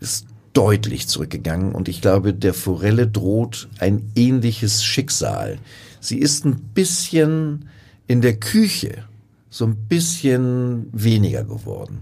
Ist 0.00 0.26
deutlich 0.52 1.08
zurückgegangen 1.08 1.72
und 1.72 1.88
ich 1.88 2.00
glaube, 2.00 2.34
der 2.34 2.52
Forelle 2.52 3.06
droht 3.06 3.68
ein 3.78 4.10
ähnliches 4.14 4.84
Schicksal. 4.84 5.58
Sie 6.00 6.18
ist 6.18 6.44
ein 6.44 6.56
bisschen 6.74 7.68
in 8.06 8.20
der 8.20 8.36
Küche 8.36 9.04
so 9.50 9.64
ein 9.64 9.76
bisschen 9.76 10.88
weniger 10.92 11.44
geworden. 11.44 12.00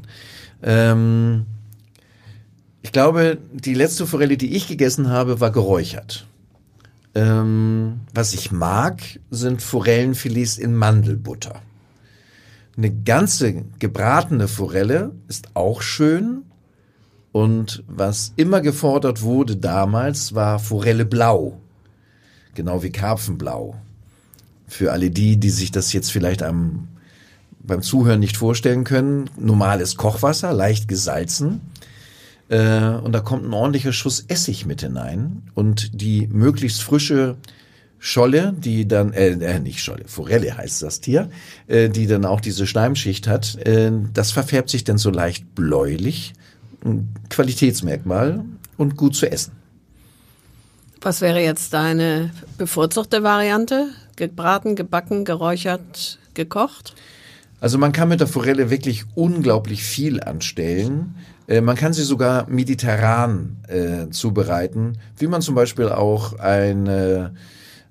Ähm, 0.63 1.47
ich 2.83 2.93
glaube, 2.93 3.39
die 3.53 3.75
letzte 3.75 4.07
Forelle, 4.07 4.37
die 4.37 4.55
ich 4.57 4.69
gegessen 4.69 5.09
habe, 5.09 5.41
war 5.41 5.51
geräuchert. 5.51 6.27
Ähm, 7.15 8.01
was 8.13 8.35
ich 8.35 8.53
mag, 8.53 9.01
sind 9.31 9.63
Forellenfilets 9.63 10.59
in 10.59 10.75
Mandelbutter. 10.75 11.63
Eine 12.77 12.93
ganze 12.93 13.65
gebratene 13.79 14.49
Forelle 14.49 15.13
ist 15.29 15.49
auch 15.55 15.83
schön. 15.83 16.43
Und 17.33 17.85
was 17.87 18.33
immer 18.37 18.61
gefordert 18.61 19.23
wurde 19.23 19.57
damals, 19.57 20.35
war 20.35 20.59
Forelle 20.59 21.05
blau. 21.05 21.61
Genau 22.55 22.83
wie 22.83 22.91
Karpfenblau. 22.91 23.77
Für 24.67 24.93
alle 24.93 25.11
die, 25.11 25.37
die 25.37 25.51
sich 25.51 25.71
das 25.71 25.93
jetzt 25.93 26.11
vielleicht 26.11 26.43
am, 26.43 26.89
beim 27.61 27.83
Zuhören 27.83 28.21
nicht 28.21 28.37
vorstellen 28.37 28.85
können. 28.85 29.31
Normales 29.39 29.97
Kochwasser, 29.97 30.53
leicht 30.53 30.89
gesalzen. 30.89 31.61
Äh, 32.49 32.89
und 32.89 33.13
da 33.13 33.21
kommt 33.21 33.45
ein 33.45 33.53
ordentlicher 33.53 33.93
Schuss 33.93 34.25
Essig 34.29 34.67
mit 34.67 34.81
hinein. 34.81 35.43
Und 35.55 36.01
die 36.01 36.27
möglichst 36.29 36.83
frische 36.83 37.37
Scholle, 37.99 38.55
die 38.57 38.87
dann, 38.87 39.13
äh, 39.13 39.31
äh 39.31 39.59
nicht 39.59 39.83
Scholle, 39.83 40.05
Forelle 40.07 40.57
heißt 40.57 40.83
das 40.83 41.01
Tier, 41.01 41.31
äh, 41.67 41.89
die 41.89 42.07
dann 42.07 42.25
auch 42.25 42.41
diese 42.41 42.67
Schleimschicht 42.67 43.27
hat, 43.27 43.57
äh, 43.67 43.91
das 44.13 44.33
verfärbt 44.33 44.71
sich 44.71 44.85
dann 44.85 44.99
so 44.99 45.11
leicht 45.11 45.55
bläulich. 45.55 46.35
Ein 46.85 47.15
Qualitätsmerkmal 47.31 48.45
und 48.77 48.97
gut 48.97 49.17
zu 49.17 49.31
essen. 49.31 49.53
Was 51.01 51.21
wäre 51.21 51.41
jetzt 51.41 51.73
deine 51.73 52.31
bevorzugte 52.59 53.23
Variante? 53.23 53.89
Gebraten, 54.17 54.75
gebacken, 54.75 55.25
geräuchert, 55.25 56.19
gekocht? 56.35 56.95
Also 57.61 57.79
man 57.79 57.93
kann 57.93 58.09
mit 58.09 58.21
der 58.21 58.27
Forelle 58.27 58.71
wirklich 58.71 59.05
unglaublich 59.15 59.83
viel 59.83 60.23
anstellen. 60.23 61.15
Äh, 61.47 61.61
man 61.61 61.77
kann 61.77 61.93
sie 61.93 62.03
sogar 62.03 62.49
mediterran 62.49 63.57
äh, 63.69 64.11
zubereiten, 64.11 64.99
wie 65.19 65.27
man 65.27 65.43
zum 65.43 65.55
Beispiel 65.55 65.89
auch 65.89 66.39
eine, 66.39 67.35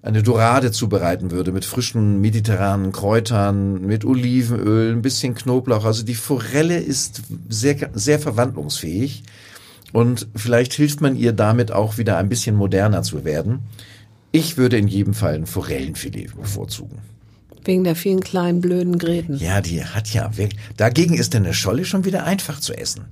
eine 0.02 0.22
Dorade 0.22 0.72
zubereiten 0.72 1.32
würde 1.32 1.52
mit 1.52 1.66
frischen 1.66 2.22
mediterranen 2.22 2.92
Kräutern, 2.92 3.82
mit 3.82 4.06
Olivenöl, 4.06 4.94
ein 4.94 5.02
bisschen 5.02 5.34
Knoblauch. 5.34 5.86
Also 5.86 6.04
die 6.04 6.16
Forelle 6.16 6.78
ist 6.78 7.24
sehr, 7.50 7.90
sehr 7.94 8.20
verwandlungsfähig 8.20 9.24
und 9.94 10.28
vielleicht 10.36 10.74
hilft 10.74 11.02
man 11.02 11.16
ihr 11.16 11.34
damit 11.34 11.72
auch 11.72 11.98
wieder 11.98 12.18
ein 12.18 12.30
bisschen 12.30 12.56
moderner 12.56 13.02
zu 13.02 13.24
werden. 13.24 13.62
Ich 14.36 14.58
würde 14.58 14.78
in 14.78 14.90
jedem 14.90 15.14
Fall 15.14 15.36
ein 15.36 15.46
Forellenfilet 15.46 16.36
bevorzugen. 16.36 16.98
Wegen 17.64 17.86
der 17.86 17.96
vielen 17.96 18.20
kleinen 18.20 18.60
blöden 18.60 18.98
Gräten. 18.98 19.38
Ja, 19.38 19.62
die 19.62 19.86
hat 19.86 20.14
ja 20.14 20.36
wirklich. 20.36 20.60
Dagegen 20.76 21.14
ist 21.14 21.34
denn 21.34 21.46
eine 21.46 21.54
Scholle 21.54 21.86
schon 21.86 22.04
wieder 22.04 22.26
einfach 22.26 22.60
zu 22.60 22.78
essen. 22.78 23.06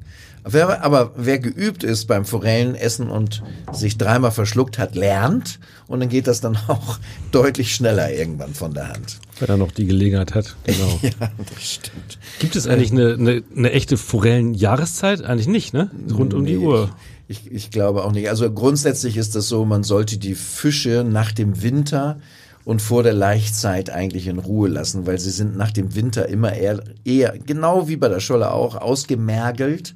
Wer, 0.44 0.84
aber 0.84 1.14
wer 1.16 1.40
geübt 1.40 1.86
ist 1.86 2.08
beim 2.08 2.26
Forellenessen 2.26 3.08
und 3.08 3.42
sich 3.72 3.98
dreimal 3.98 4.32
verschluckt 4.32 4.78
hat, 4.78 4.96
lernt 4.96 5.62
und 5.88 6.02
dann 6.02 6.10
geht 6.10 6.28
das 6.28 6.42
dann 6.42 6.58
auch 6.68 7.00
deutlich 7.32 7.74
schneller 7.74 8.12
irgendwann 8.12 8.54
von 8.54 8.74
der 8.74 8.90
Hand. 8.90 9.20
Wenn 9.40 9.48
er 9.48 9.56
noch 9.56 9.72
die 9.72 9.86
Gelegenheit 9.86 10.36
hat. 10.36 10.58
Genau. 10.66 11.00
ja, 11.02 11.32
das 11.38 11.64
stimmt. 11.64 12.20
Gibt 12.40 12.58
es 12.58 12.68
eigentlich 12.68 12.92
eine, 12.92 13.14
eine, 13.14 13.44
eine 13.56 13.72
echte 13.72 13.96
Forellenjahreszeit? 13.96 15.22
Eigentlich 15.22 15.48
nicht, 15.48 15.74
ne? 15.74 15.90
Rund 16.12 16.34
um 16.34 16.46
die 16.46 16.58
Uhr. 16.58 16.94
Ich, 17.28 17.52
ich 17.52 17.72
glaube 17.72 18.04
auch 18.04 18.12
nicht. 18.12 18.30
Also 18.30 18.52
grundsätzlich 18.52 19.18
ist 19.18 19.36
das 19.36 19.48
so, 19.48 19.66
man 19.66 19.84
sollte 19.84 20.18
die 20.18 20.36
Fische 20.36 21.06
nach 21.08 21.32
dem 21.32 21.62
Winter 21.62 22.20
und 22.66 22.82
vor 22.82 23.04
der 23.04 23.14
Laichzeit 23.14 23.90
eigentlich 23.90 24.28
in 24.28 24.40
Ruhe 24.40 24.70
lassen, 24.70 25.06
weil 25.06 25.20
sie 25.20 25.32
sind 25.32 25.58
nach 25.58 25.72
dem 25.72 25.96
Winter 25.96 26.28
immer 26.30 26.54
eher, 26.54 26.82
eher 27.04 27.38
genau 27.38 27.88
wie 27.88 27.98
bei 27.98 28.08
der 28.10 28.20
Scholle 28.20 28.52
auch, 28.52 28.76
ausgemergelt, 28.76 29.96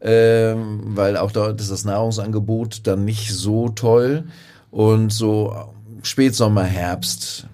ähm, 0.00 0.80
weil 0.84 1.16
auch 1.16 1.30
dort 1.30 1.60
ist 1.60 1.70
das 1.70 1.84
Nahrungsangebot 1.84 2.86
dann 2.86 3.04
nicht 3.04 3.32
so 3.32 3.68
toll. 3.68 4.24
Und 4.70 5.12
so 5.12 5.54
Spätsommer, 6.02 6.64
Herbst 6.64 7.46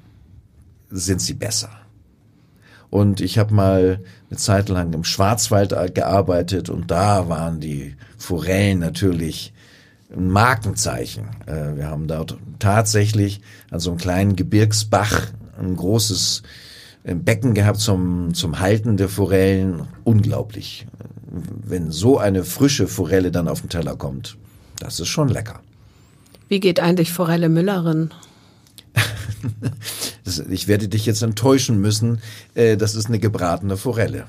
sind 0.91 1.21
sie 1.21 1.35
besser. 1.35 1.71
Und 2.97 3.21
ich 3.21 3.37
habe 3.37 3.53
mal 3.53 4.01
eine 4.31 4.39
Zeit 4.39 4.71
lang 4.71 4.91
im 4.95 5.05
Schwarzwald 5.05 5.95
gearbeitet 5.95 6.71
und 6.71 6.91
da 6.91 7.29
waren 7.29 7.61
die 7.61 7.95
Forellen 8.17 8.79
natürlich 8.79 9.53
ein 10.11 10.31
Markenzeichen. 10.31 11.27
Äh, 11.45 11.77
Wir 11.77 11.89
haben 11.89 12.09
dort 12.09 12.39
tatsächlich 12.59 13.43
an 13.71 13.81
so 13.81 13.91
einem 13.91 13.99
kleinen 13.99 14.35
Gebirgsbach 14.35 15.31
ein 15.59 15.77
großes 15.77 16.43
äh, 17.05 17.15
Becken 17.15 17.53
gehabt 17.53 17.81
zum, 17.81 18.33
zum 18.33 18.61
Halten 18.61 18.97
der 18.97 19.11
Forellen. 19.11 19.87
Unglaublich. 20.05 20.87
Wenn 21.29 21.91
so 21.91 22.17
eine 22.17 22.45
frische 22.45 22.89
Forelle 22.89 23.31
dann 23.31 23.47
auf 23.47 23.61
den 23.61 23.69
Teller 23.69 23.97
kommt, 23.97 24.39
das 24.79 25.01
ist 25.01 25.09
schon 25.09 25.29
lecker. 25.29 25.61
Wie 26.49 26.61
geht 26.61 26.81
eigentlich 26.81 27.13
Forelle 27.13 27.51
Müllerin? 27.51 28.15
Das, 30.27 30.41
ich 30.41 30.67
werde 30.67 30.89
dich 30.89 31.07
jetzt 31.07 31.23
enttäuschen 31.23 31.81
müssen. 31.81 32.21
Äh, 32.55 32.77
das 32.77 32.95
ist 32.95 33.07
eine 33.07 33.21
gebratene 33.21 33.77
Forelle. 33.77 34.27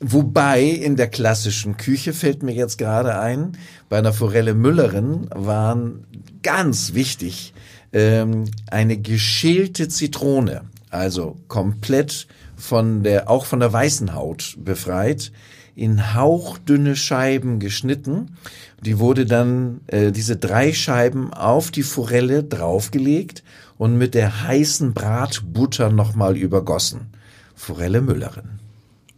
Wobei 0.00 0.62
in 0.62 0.96
der 0.96 1.08
klassischen 1.08 1.76
Küche 1.76 2.14
fällt 2.14 2.42
mir 2.42 2.54
jetzt 2.54 2.78
gerade 2.78 3.18
ein, 3.18 3.58
bei 3.90 3.98
einer 3.98 4.14
Forelle 4.14 4.54
Müllerin 4.54 5.28
waren 5.34 6.06
ganz 6.42 6.94
wichtig 6.94 7.52
ähm, 7.92 8.46
eine 8.70 8.96
geschälte 8.96 9.88
Zitrone, 9.88 10.62
also 10.88 11.36
komplett 11.48 12.26
von 12.56 13.02
der 13.02 13.28
auch 13.28 13.44
von 13.44 13.60
der 13.60 13.74
weißen 13.74 14.14
Haut 14.14 14.56
befreit, 14.64 15.32
in 15.74 16.14
hauchdünne 16.14 16.96
Scheiben 16.96 17.58
geschnitten. 17.58 18.36
Die 18.82 18.98
wurde 18.98 19.26
dann 19.26 19.82
äh, 19.88 20.12
diese 20.12 20.36
drei 20.36 20.72
Scheiben 20.72 21.34
auf 21.34 21.70
die 21.70 21.82
Forelle 21.82 22.42
draufgelegt 22.42 23.42
und 23.80 23.96
mit 23.96 24.12
der 24.14 24.42
heißen 24.46 24.92
Bratbutter 24.92 25.88
nochmal 25.88 26.36
übergossen. 26.36 27.06
Forelle 27.54 28.02
Müllerin. 28.02 28.60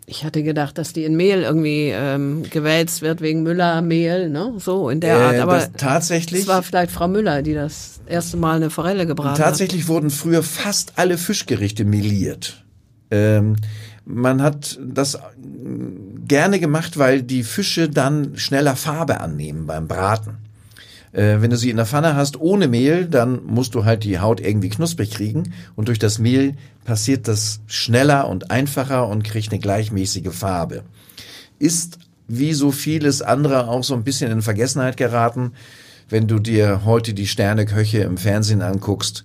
Ich 0.07 0.25
hatte 0.25 0.45
gedacht, 0.45 0.79
dass 0.79 0.93
die 0.93 1.03
in 1.03 1.17
Mehl 1.17 1.43
irgendwie 1.43 1.89
ähm, 1.93 2.45
gewälzt 2.49 3.03
wird 3.03 3.21
wegen 3.23 3.43
Müllermehl, 3.43 4.31
ne? 4.31 4.55
So 4.59 4.89
in 4.89 5.01
der 5.01 5.17
Äh, 5.17 5.21
Art. 5.21 5.39
Aber 5.41 5.73
tatsächlich- 5.77 6.43
es 6.43 6.47
war 6.47 6.63
vielleicht 6.63 6.93
Frau 6.93 7.09
Müller, 7.09 7.43
die 7.43 7.55
das 7.55 8.03
erste 8.07 8.37
Mal 8.37 8.55
eine 8.55 8.71
Forelle 8.71 9.05
gebraten 9.05 9.37
Tatsächlich 9.37 9.89
wurden 9.89 10.11
früher 10.11 10.45
fast 10.45 10.93
alle 10.95 11.19
Fischgerichte 11.19 11.85
meliert. 11.85 12.65
Ähm, 13.11 13.57
man 14.05 14.43
hat 14.43 14.79
das 14.81 15.19
mm, 15.39 16.25
gerne 16.29 16.61
gemacht, 16.61 16.99
weil 16.99 17.23
die 17.25 17.43
Fische 17.43 17.89
dann 17.89 18.37
schneller 18.37 18.77
Farbe 18.77 19.21
annehmen 19.21 19.67
beim 19.67 19.89
Braten. 19.89 20.37
Äh, 21.13 21.41
wenn 21.41 21.51
du 21.51 21.57
sie 21.57 21.71
in 21.71 21.77
der 21.77 21.87
Pfanne 21.87 22.17
hast 22.17 22.41
ohne 22.41 22.69
Mehl, 22.69 23.07
dann 23.07 23.45
musst 23.45 23.75
du 23.75 23.85
halt 23.85 24.05
die 24.05 24.19
Haut 24.19 24.41
irgendwie 24.41 24.71
knusprig 24.71 25.11
kriegen 25.11 25.53
und 25.77 25.89
durch 25.89 25.99
das 25.99 26.19
Mehl 26.19 26.55
passiert 26.85 27.29
das 27.29 27.61
schneller 27.67 28.29
und 28.29 28.51
einfacher 28.51 29.09
und 29.09 29.23
kriegt 29.23 29.53
eine 29.53 29.61
gleichmäßige 29.61 30.33
Farbe. 30.33 30.83
Ist 31.59 31.99
wie 32.29 32.55
so 32.55 32.71
vieles 32.71 33.21
andere 33.21 33.69
auch 33.69 33.85
so 33.85 33.95
ein 33.95 34.05
bisschen 34.05 34.33
in 34.33 34.43
Vergessenheit 34.43 34.97
geraten. 34.97 35.53
Wenn 36.09 36.27
du 36.27 36.39
dir 36.39 36.85
heute 36.85 37.15
die 37.15 37.27
Sterneköche 37.27 37.99
im 37.99 38.17
Fernsehen 38.17 38.63
anguckst, 38.63 39.25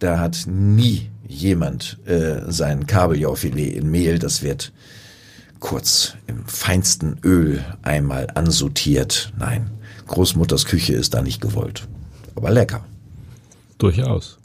da 0.00 0.18
hat 0.18 0.44
nie 0.46 1.08
jemand 1.26 1.98
äh, 2.06 2.40
sein 2.50 2.86
Kabeljaufilet 2.86 3.76
in 3.76 3.90
Mehl. 3.90 4.18
Das 4.18 4.42
wird 4.42 4.72
kurz 5.60 6.14
im 6.26 6.46
feinsten 6.46 7.16
Öl 7.24 7.64
einmal 7.82 8.28
ansortiert. 8.34 9.32
Nein, 9.38 9.70
Großmutters 10.08 10.64
Küche 10.64 10.94
ist 10.94 11.14
da 11.14 11.22
nicht 11.22 11.40
gewollt. 11.40 11.86
Aber 12.34 12.50
lecker. 12.50 12.84
Durchaus. 13.78 14.38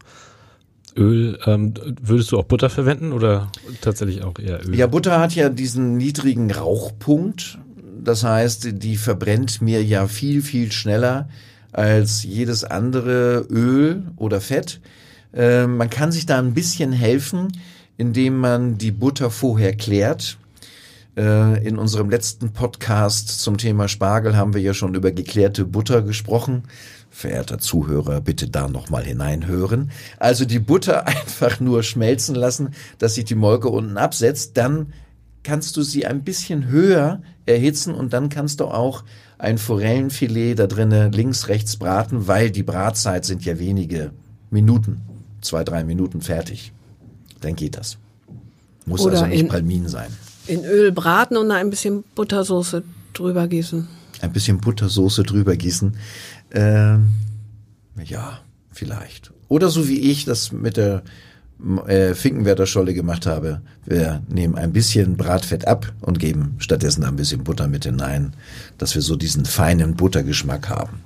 Öl, 0.95 1.39
ähm, 1.45 1.73
würdest 2.01 2.31
du 2.31 2.37
auch 2.37 2.43
Butter 2.43 2.69
verwenden 2.69 3.13
oder 3.13 3.51
tatsächlich 3.81 4.23
auch 4.23 4.37
eher 4.37 4.65
Öl? 4.67 4.75
Ja, 4.75 4.87
Butter 4.87 5.19
hat 5.19 5.33
ja 5.33 5.49
diesen 5.49 5.97
niedrigen 5.97 6.51
Rauchpunkt. 6.51 7.57
Das 8.03 8.23
heißt, 8.23 8.83
die 8.83 8.97
verbrennt 8.97 9.61
mir 9.61 9.83
ja 9.83 10.07
viel, 10.07 10.41
viel 10.41 10.71
schneller 10.71 11.29
als 11.71 12.23
jedes 12.23 12.63
andere 12.63 13.45
Öl 13.49 14.03
oder 14.17 14.39
Fett. 14.39 14.81
Äh, 15.33 15.65
man 15.65 15.89
kann 15.89 16.11
sich 16.11 16.25
da 16.25 16.37
ein 16.37 16.53
bisschen 16.53 16.91
helfen, 16.91 17.47
indem 17.97 18.37
man 18.37 18.77
die 18.77 18.91
Butter 18.91 19.31
vorher 19.31 19.75
klärt. 19.75 20.37
Äh, 21.15 21.65
in 21.67 21.77
unserem 21.77 22.09
letzten 22.09 22.53
Podcast 22.53 23.29
zum 23.41 23.57
Thema 23.57 23.87
Spargel 23.87 24.35
haben 24.35 24.53
wir 24.53 24.61
ja 24.61 24.73
schon 24.73 24.95
über 24.95 25.11
geklärte 25.11 25.63
Butter 25.65 26.01
gesprochen. 26.01 26.63
Verehrter 27.11 27.59
Zuhörer, 27.59 28.19
bitte 28.21 28.47
da 28.49 28.67
nochmal 28.67 29.03
hineinhören. 29.03 29.91
Also 30.17 30.45
die 30.45 30.57
Butter 30.57 31.05
einfach 31.07 31.59
nur 31.59 31.83
schmelzen 31.83 32.33
lassen, 32.33 32.69
dass 32.97 33.13
sich 33.15 33.25
die 33.25 33.35
Molke 33.35 33.69
unten 33.69 33.97
absetzt. 33.97 34.57
Dann 34.57 34.91
kannst 35.43 35.77
du 35.77 35.83
sie 35.83 36.07
ein 36.07 36.23
bisschen 36.23 36.67
höher 36.67 37.21
erhitzen 37.45 37.93
und 37.93 38.13
dann 38.13 38.29
kannst 38.29 38.59
du 38.59 38.65
auch 38.65 39.03
ein 39.37 39.57
Forellenfilet 39.59 40.55
da 40.55 40.67
drinnen 40.67 41.11
links, 41.11 41.47
rechts 41.47 41.75
braten, 41.75 42.27
weil 42.27 42.49
die 42.49 42.63
Bratzeit 42.63 43.25
sind 43.25 43.45
ja 43.45 43.59
wenige 43.59 44.11
Minuten. 44.49 45.01
Zwei, 45.41 45.63
drei 45.63 45.83
Minuten 45.83 46.21
fertig. 46.21 46.71
Dann 47.41 47.55
geht 47.55 47.75
das. 47.77 47.97
Muss 48.85 49.01
Oder 49.01 49.15
also 49.15 49.25
nicht 49.27 49.41
in- 49.41 49.47
Palmin 49.49 49.87
sein. 49.89 50.07
In 50.47 50.65
Öl 50.65 50.91
braten 50.91 51.37
und 51.37 51.49
da 51.49 51.55
ein 51.55 51.69
bisschen 51.69 52.03
Buttersoße 52.15 52.83
drüber 53.13 53.47
gießen. 53.47 53.87
ein 54.21 54.33
bisschen 54.33 54.59
Buttersoße 54.59 55.23
drüber 55.23 55.55
gießen. 55.55 55.95
Ähm, 56.51 57.09
ja, 58.03 58.39
vielleicht. 58.71 59.31
Oder 59.47 59.69
so 59.69 59.87
wie 59.87 59.99
ich 59.99 60.25
das 60.25 60.51
mit 60.51 60.77
der 60.77 61.03
äh, 61.87 62.13
Finkenwerder 62.13 62.65
Scholle 62.65 62.93
gemacht 62.93 63.25
habe. 63.25 63.61
Wir 63.85 64.21
nehmen 64.27 64.55
ein 64.55 64.73
bisschen 64.73 65.15
Bratfett 65.15 65.67
ab 65.67 65.93
und 66.01 66.19
geben 66.19 66.55
stattdessen 66.57 67.03
ein 67.03 67.15
bisschen 67.15 67.43
Butter 67.43 67.67
mit 67.67 67.85
hinein, 67.85 68.33
dass 68.77 68.95
wir 68.95 69.01
so 69.01 69.15
diesen 69.15 69.45
feinen 69.45 69.95
Buttergeschmack 69.95 70.69
haben. 70.69 71.01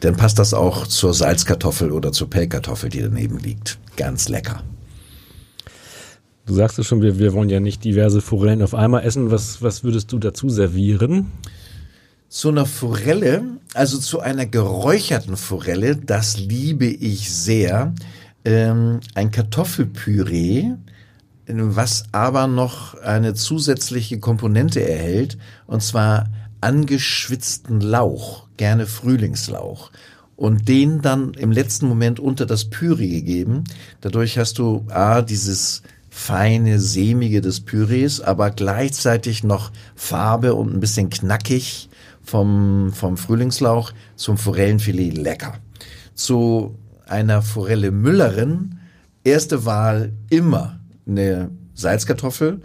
Dann 0.00 0.16
passt 0.16 0.38
das 0.38 0.54
auch 0.54 0.86
zur 0.86 1.12
Salzkartoffel 1.12 1.92
oder 1.92 2.12
zur 2.12 2.30
Pellkartoffel, 2.30 2.88
die 2.88 3.02
daneben 3.02 3.38
liegt. 3.38 3.78
Ganz 3.96 4.28
lecker. 4.28 4.62
Du 6.50 6.56
sagst 6.56 6.80
es 6.80 6.88
schon, 6.88 7.00
wir, 7.00 7.20
wir 7.20 7.32
wollen 7.32 7.48
ja 7.48 7.60
nicht 7.60 7.84
diverse 7.84 8.20
Forellen 8.20 8.60
auf 8.62 8.74
einmal 8.74 9.04
essen. 9.04 9.30
Was, 9.30 9.62
was 9.62 9.84
würdest 9.84 10.10
du 10.10 10.18
dazu 10.18 10.48
servieren? 10.48 11.30
Zu 12.28 12.48
einer 12.48 12.66
Forelle, 12.66 13.44
also 13.72 13.98
zu 13.98 14.18
einer 14.18 14.46
geräucherten 14.46 15.36
Forelle, 15.36 15.94
das 15.94 16.40
liebe 16.40 16.86
ich 16.86 17.30
sehr. 17.32 17.94
Ähm, 18.44 18.98
ein 19.14 19.30
Kartoffelpüree, 19.30 20.72
was 21.46 22.06
aber 22.10 22.48
noch 22.48 22.94
eine 23.00 23.34
zusätzliche 23.34 24.18
Komponente 24.18 24.80
erhält, 24.80 25.38
und 25.68 25.84
zwar 25.84 26.30
angeschwitzten 26.60 27.80
Lauch, 27.80 28.48
gerne 28.56 28.86
Frühlingslauch. 28.86 29.92
Und 30.34 30.66
den 30.66 31.00
dann 31.00 31.34
im 31.34 31.52
letzten 31.52 31.86
Moment 31.86 32.18
unter 32.18 32.44
das 32.44 32.64
Püree 32.64 33.20
gegeben. 33.20 33.62
Dadurch 34.00 34.36
hast 34.36 34.58
du 34.58 34.84
A, 34.88 35.22
dieses 35.22 35.82
feine, 36.10 36.80
sämige 36.80 37.40
des 37.40 37.60
Pürees, 37.60 38.20
aber 38.20 38.50
gleichzeitig 38.50 39.44
noch 39.44 39.70
Farbe 39.94 40.54
und 40.54 40.74
ein 40.74 40.80
bisschen 40.80 41.08
knackig 41.08 41.88
vom, 42.22 42.92
vom 42.92 43.16
Frühlingslauch 43.16 43.92
zum 44.16 44.36
Forellenfilet 44.36 45.16
lecker. 45.16 45.54
Zu 46.14 46.76
einer 47.06 47.42
Forelle 47.42 47.92
Müllerin, 47.92 48.78
erste 49.24 49.64
Wahl 49.64 50.12
immer 50.28 50.80
eine 51.06 51.50
Salzkartoffel. 51.74 52.60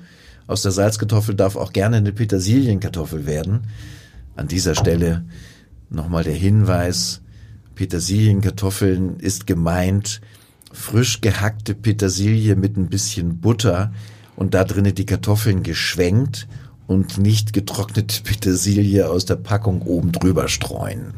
Aus 0.47 0.61
der 0.61 0.71
Salzkartoffel 0.71 1.35
darf 1.35 1.55
auch 1.55 1.71
gerne 1.71 1.97
eine 1.97 2.11
Petersilienkartoffel 2.11 3.25
werden. 3.25 3.67
An 4.35 4.47
dieser 4.47 4.75
Stelle 4.75 5.23
nochmal 5.89 6.23
der 6.23 6.33
Hinweis, 6.33 7.21
Petersilienkartoffeln 7.75 9.19
ist 9.19 9.47
gemeint 9.47 10.21
frisch 10.75 11.21
gehackte 11.21 11.73
Petersilie 11.73 12.55
mit 12.55 12.77
ein 12.77 12.87
bisschen 12.87 13.39
Butter 13.39 13.91
und 14.35 14.53
da 14.53 14.63
drinnen 14.63 14.93
die 14.93 15.05
Kartoffeln 15.05 15.63
geschwenkt 15.63 16.47
und 16.87 17.17
nicht 17.17 17.53
getrocknete 17.53 18.21
Petersilie 18.23 19.09
aus 19.09 19.25
der 19.25 19.37
Packung 19.37 19.81
oben 19.81 20.11
drüber 20.11 20.47
streuen. 20.47 21.13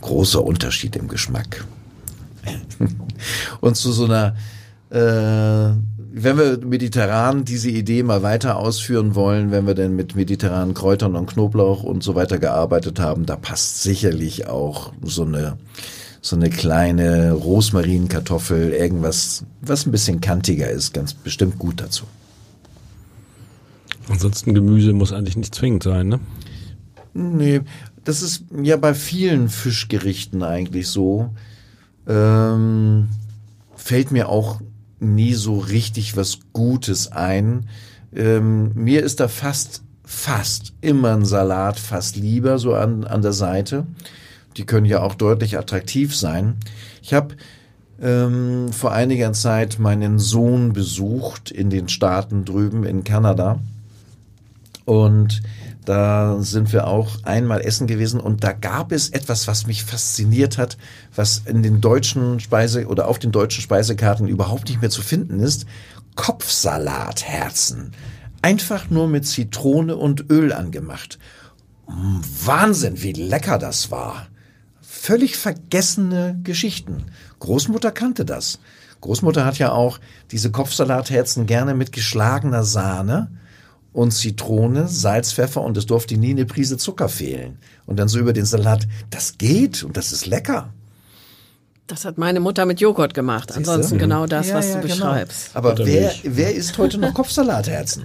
Großer 0.00 0.44
Unterschied 0.44 0.94
im 0.96 1.08
Geschmack. 1.08 1.64
und 3.60 3.76
zu 3.76 3.92
so 3.92 4.04
einer, 4.04 4.36
äh, 4.90 5.74
wenn 6.14 6.36
wir 6.36 6.58
mediterran 6.64 7.44
diese 7.44 7.70
Idee 7.70 8.02
mal 8.02 8.22
weiter 8.22 8.58
ausführen 8.58 9.14
wollen, 9.14 9.50
wenn 9.50 9.66
wir 9.66 9.74
denn 9.74 9.96
mit 9.96 10.14
mediterranen 10.14 10.74
Kräutern 10.74 11.16
und 11.16 11.26
Knoblauch 11.26 11.82
und 11.82 12.02
so 12.02 12.14
weiter 12.14 12.38
gearbeitet 12.38 13.00
haben, 13.00 13.24
da 13.26 13.36
passt 13.36 13.82
sicherlich 13.82 14.46
auch 14.48 14.92
so 15.02 15.24
eine 15.24 15.56
so 16.22 16.36
eine 16.36 16.50
kleine 16.50 17.32
Rosmarinkartoffel, 17.32 18.70
irgendwas, 18.70 19.44
was 19.60 19.84
ein 19.84 19.90
bisschen 19.90 20.20
kantiger 20.20 20.70
ist, 20.70 20.94
ganz 20.94 21.12
bestimmt 21.14 21.58
gut 21.58 21.80
dazu. 21.80 22.04
Ansonsten 24.08 24.54
Gemüse 24.54 24.92
muss 24.92 25.12
eigentlich 25.12 25.36
nicht 25.36 25.54
zwingend 25.54 25.82
sein, 25.82 26.08
ne? 26.08 26.20
Nee, 27.12 27.60
das 28.04 28.22
ist 28.22 28.44
ja 28.62 28.76
bei 28.76 28.94
vielen 28.94 29.48
Fischgerichten 29.48 30.44
eigentlich 30.44 30.88
so. 30.88 31.30
Ähm, 32.06 33.08
fällt 33.74 34.12
mir 34.12 34.28
auch 34.28 34.60
nie 35.00 35.34
so 35.34 35.58
richtig 35.58 36.16
was 36.16 36.38
Gutes 36.52 37.10
ein. 37.10 37.68
Ähm, 38.14 38.72
mir 38.74 39.02
ist 39.02 39.18
da 39.18 39.26
fast, 39.26 39.82
fast 40.04 40.72
immer 40.80 41.14
ein 41.14 41.24
Salat 41.24 41.80
fast 41.80 42.16
lieber 42.16 42.58
so 42.60 42.74
an, 42.74 43.04
an 43.04 43.22
der 43.22 43.32
Seite. 43.32 43.86
Die 44.56 44.66
können 44.66 44.86
ja 44.86 45.02
auch 45.02 45.14
deutlich 45.14 45.58
attraktiv 45.58 46.16
sein. 46.16 46.56
Ich 47.02 47.14
habe 47.14 47.36
ähm, 48.00 48.72
vor 48.72 48.92
einiger 48.92 49.32
Zeit 49.32 49.78
meinen 49.78 50.18
Sohn 50.18 50.72
besucht 50.72 51.50
in 51.50 51.70
den 51.70 51.88
Staaten 51.88 52.44
drüben 52.44 52.84
in 52.84 53.04
Kanada. 53.04 53.60
Und 54.84 55.42
da 55.84 56.40
sind 56.40 56.72
wir 56.72 56.86
auch 56.86 57.24
einmal 57.24 57.60
essen 57.60 57.86
gewesen 57.86 58.20
und 58.20 58.44
da 58.44 58.52
gab 58.52 58.92
es 58.92 59.10
etwas, 59.10 59.48
was 59.48 59.66
mich 59.66 59.84
fasziniert 59.84 60.56
hat, 60.56 60.76
was 61.14 61.42
in 61.44 61.62
den 61.62 61.80
deutschen 61.80 62.38
Speise 62.38 62.86
oder 62.86 63.08
auf 63.08 63.18
den 63.18 63.32
deutschen 63.32 63.62
Speisekarten 63.62 64.28
überhaupt 64.28 64.68
nicht 64.68 64.80
mehr 64.80 64.90
zu 64.90 65.02
finden 65.02 65.40
ist. 65.40 65.66
Kopfsalatherzen. 66.14 67.92
Einfach 68.42 68.90
nur 68.90 69.08
mit 69.08 69.26
Zitrone 69.26 69.96
und 69.96 70.30
Öl 70.30 70.52
angemacht. 70.52 71.18
Mm, 71.88 72.20
Wahnsinn, 72.44 73.02
wie 73.02 73.12
lecker 73.12 73.58
das 73.58 73.90
war. 73.90 74.28
Völlig 75.04 75.36
vergessene 75.36 76.38
Geschichten. 76.44 77.06
Großmutter 77.40 77.90
kannte 77.90 78.24
das. 78.24 78.60
Großmutter 79.00 79.44
hat 79.44 79.58
ja 79.58 79.72
auch 79.72 79.98
diese 80.30 80.52
Kopfsalatherzen 80.52 81.46
gerne 81.46 81.74
mit 81.74 81.90
geschlagener 81.90 82.62
Sahne 82.62 83.32
und 83.92 84.12
Zitrone, 84.12 84.86
Salz, 84.86 85.32
Pfeffer 85.32 85.62
und 85.62 85.76
es 85.76 85.86
durfte 85.86 86.16
nie 86.16 86.30
eine 86.30 86.46
Prise 86.46 86.76
Zucker 86.76 87.08
fehlen. 87.08 87.58
Und 87.84 87.98
dann 87.98 88.06
so 88.06 88.20
über 88.20 88.32
den 88.32 88.44
Salat, 88.44 88.86
das 89.10 89.38
geht 89.38 89.82
und 89.82 89.96
das 89.96 90.12
ist 90.12 90.26
lecker. 90.26 90.72
Das 91.88 92.04
hat 92.04 92.16
meine 92.16 92.38
Mutter 92.38 92.64
mit 92.64 92.78
Joghurt 92.80 93.12
gemacht. 93.12 93.50
Ansonsten 93.50 93.98
genau 93.98 94.26
das, 94.26 94.50
Ja, 94.50 94.54
was 94.54 94.68
ja, 94.68 94.74
du 94.76 94.82
genau. 94.82 94.94
beschreibst. 94.94 95.50
Aber 95.56 95.72
Oder 95.72 95.84
wer, 95.84 96.12
wer 96.22 96.54
isst 96.54 96.78
heute 96.78 96.98
noch 96.98 97.12
Kopfsalatherzen? 97.12 98.04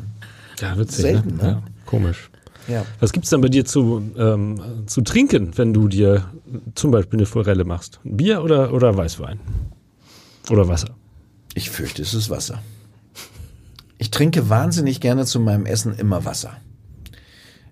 Ja, 0.60 0.76
witzig. 0.76 1.02
Selten, 1.02 1.38
ne? 1.38 1.44
ne? 1.44 1.50
Ja, 1.50 1.64
komisch. 1.86 2.32
Ja. 2.68 2.86
Was 3.00 3.14
gibt's 3.14 3.30
denn 3.30 3.42
bei 3.42 3.50
dir 3.50 3.66
zu, 3.66 4.02
ähm, 4.18 4.86
zu 4.88 5.02
trinken, 5.02 5.58
wenn 5.58 5.74
du 5.74 5.88
dir 5.88 6.30
zum 6.76 6.92
Beispiel 6.92 7.20
eine 7.20 7.26
Forelle 7.26 7.64
machst? 7.64 8.00
Bier 8.04 8.44
oder, 8.44 8.74
oder 8.74 8.96
Weißwein? 8.96 9.40
Oder 10.50 10.68
Wasser? 10.68 10.96
Ich 11.54 11.70
fürchte, 11.70 12.02
es 12.02 12.14
ist 12.14 12.30
Wasser. 12.30 12.62
Ich 13.98 14.12
trinke 14.12 14.50
wahnsinnig 14.50 15.02
gerne 15.02 15.26
zu 15.26 15.40
meinem 15.40 15.66
Essen 15.66 15.98
immer 15.98 16.26
Wasser. 16.26 16.58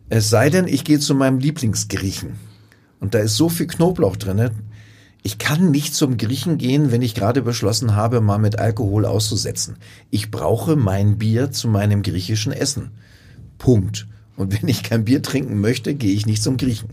Es 0.10 0.30
sei 0.30 0.50
denn, 0.50 0.68
ich 0.68 0.84
gehe 0.84 1.00
zu 1.00 1.16
meinem 1.16 1.40
Lieblingsgriechen. 1.40 2.36
Und 3.00 3.14
da 3.14 3.20
ist 3.20 3.36
so 3.36 3.50
viel 3.50 3.68
Knoblauch 3.68 4.16
drinne. 4.16 4.52
Ich 5.24 5.38
kann 5.40 5.72
nicht 5.72 5.96
zum 5.96 6.18
Griechen 6.18 6.58
gehen, 6.58 6.92
wenn 6.92 7.02
ich 7.02 7.16
gerade 7.16 7.42
beschlossen 7.42 7.96
habe, 7.96 8.22
mal 8.22 8.38
mit 8.38 8.60
Alkohol 8.60 9.06
auszusetzen. 9.06 9.78
Ich 10.12 10.30
brauche 10.32 10.76
mein 10.76 11.18
Bier 11.18 11.52
zu 11.52 11.68
meinem 11.68 12.04
griechischen 12.04 12.52
Essen. 12.52 12.92
Punkt. 13.58 14.08
Und 14.38 14.62
wenn 14.62 14.70
ich 14.70 14.84
kein 14.84 15.06
Bier 15.06 15.22
trinken 15.22 15.60
möchte, 15.62 15.96
gehe 15.96 16.14
ich 16.14 16.26
nicht 16.26 16.44
zum 16.44 16.58
Griechen. 16.58 16.90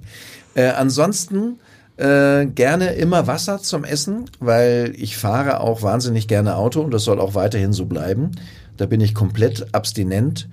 Äh, 0.55 0.69
ansonsten 0.69 1.59
äh, 1.97 2.47
gerne 2.47 2.95
immer 2.95 3.27
Wasser 3.27 3.61
zum 3.61 3.85
Essen, 3.85 4.25
weil 4.41 4.95
ich 4.97 5.17
fahre 5.17 5.61
auch 5.61 5.83
wahnsinnig 5.83 6.29
gerne 6.29 6.57
Auto 6.57 6.81
und 6.81 6.93
das 6.93 7.05
soll 7.05 7.21
auch 7.21 7.35
weiterhin 7.35 7.73
so 7.73 7.87
bleiben. 7.87 8.31
Da 8.77 8.87
bin 8.87 9.01
ich 9.01 9.15
komplett 9.15 9.75
abstinent. 9.75 10.49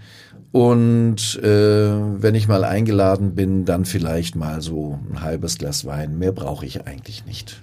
Und 0.52 1.40
äh, 1.44 1.48
wenn 1.48 2.34
ich 2.34 2.48
mal 2.48 2.64
eingeladen 2.64 3.36
bin, 3.36 3.66
dann 3.66 3.86
vielleicht 3.86 4.36
mal 4.36 4.62
so 4.62 5.00
ein 5.12 5.22
halbes 5.22 5.60
Glas 5.60 5.86
Wein. 5.86 6.18
Mehr 6.18 6.32
brauche 6.32 6.66
ich 6.66 6.88
eigentlich 6.88 7.26
nicht. 7.26 7.62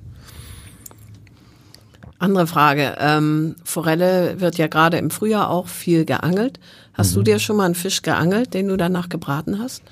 Andere 2.18 2.46
Frage. 2.46 2.96
Ähm, 2.98 3.56
Forelle 3.64 4.40
wird 4.40 4.56
ja 4.56 4.68
gerade 4.68 4.96
im 4.96 5.10
Frühjahr 5.10 5.50
auch 5.50 5.68
viel 5.68 6.04
geangelt. 6.04 6.60
Hast 6.96 7.10
Mhm. 7.12 7.14
du 7.16 7.22
dir 7.22 7.38
schon 7.38 7.56
mal 7.56 7.66
einen 7.66 7.74
Fisch 7.74 8.02
geangelt, 8.02 8.54
den 8.54 8.68
du 8.68 8.76
danach 8.76 9.08
gebraten 9.08 9.58
hast? 9.58 9.82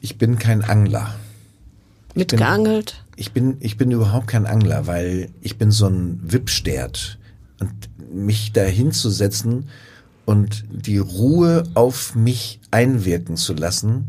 Ich 0.00 0.18
bin 0.18 0.38
kein 0.38 0.62
Angler. 0.62 1.14
Mit 2.14 2.28
bin- 2.28 2.38
geangelt? 2.38 3.02
ich 3.16 3.32
bin, 3.32 3.56
ich 3.60 3.76
bin 3.76 3.90
überhaupt 3.90 4.26
kein 4.26 4.46
Angler, 4.46 4.86
weil 4.86 5.28
ich 5.40 5.56
bin 5.58 5.70
so 5.70 5.86
ein 5.86 6.20
Wippstert. 6.22 7.18
Und 7.58 7.70
mich 8.12 8.52
da 8.52 8.62
hinzusetzen 8.62 9.68
und 10.26 10.64
die 10.70 10.98
Ruhe 10.98 11.62
auf 11.74 12.14
mich 12.14 12.60
einwirken 12.70 13.36
zu 13.36 13.54
lassen, 13.54 14.08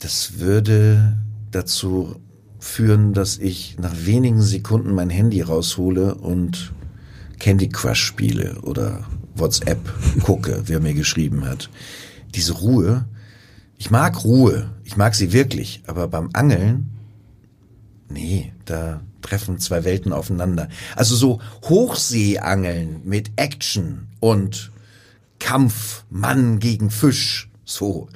das 0.00 0.38
würde 0.38 1.16
dazu 1.50 2.16
führen, 2.58 3.12
dass 3.12 3.36
ich 3.38 3.76
nach 3.78 3.94
wenigen 4.06 4.40
Sekunden 4.42 4.94
mein 4.94 5.10
Handy 5.10 5.42
raushole 5.42 6.14
und 6.14 6.72
Candy 7.38 7.68
Crush 7.68 8.02
spiele 8.02 8.60
oder 8.62 9.04
WhatsApp 9.38 9.78
gucke, 10.22 10.62
wer 10.66 10.80
mir 10.80 10.94
geschrieben 10.94 11.44
hat. 11.44 11.70
Diese 12.34 12.54
Ruhe, 12.54 13.06
ich 13.78 13.90
mag 13.90 14.24
Ruhe, 14.24 14.70
ich 14.84 14.96
mag 14.96 15.14
sie 15.14 15.32
wirklich, 15.32 15.82
aber 15.86 16.08
beim 16.08 16.30
Angeln, 16.32 16.90
nee, 18.08 18.52
da 18.64 19.00
treffen 19.22 19.58
zwei 19.58 19.84
Welten 19.84 20.12
aufeinander. 20.12 20.68
Also 20.94 21.16
so 21.16 21.40
Hochseeangeln 21.64 23.00
mit 23.04 23.32
Action 23.36 24.06
und 24.20 24.70
Kampf, 25.38 26.04
Mann 26.10 26.58
gegen 26.58 26.90
Fisch, 26.90 27.50
so. 27.64 28.08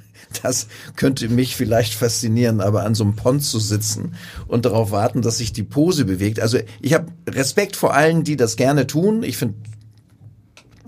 Das 0.42 0.68
könnte 0.94 1.28
mich 1.28 1.56
vielleicht 1.56 1.94
faszinieren, 1.94 2.60
aber 2.60 2.84
an 2.84 2.94
so 2.94 3.02
einem 3.02 3.16
Pond 3.16 3.42
zu 3.42 3.58
sitzen 3.58 4.14
und 4.46 4.64
darauf 4.64 4.92
warten, 4.92 5.22
dass 5.22 5.38
sich 5.38 5.52
die 5.52 5.64
Pose 5.64 6.04
bewegt. 6.04 6.38
Also 6.38 6.58
ich 6.80 6.94
habe 6.94 7.10
Respekt 7.28 7.74
vor 7.74 7.94
allen, 7.94 8.22
die 8.22 8.36
das 8.36 8.54
gerne 8.54 8.86
tun. 8.86 9.24
Ich 9.24 9.36
finde 9.36 9.56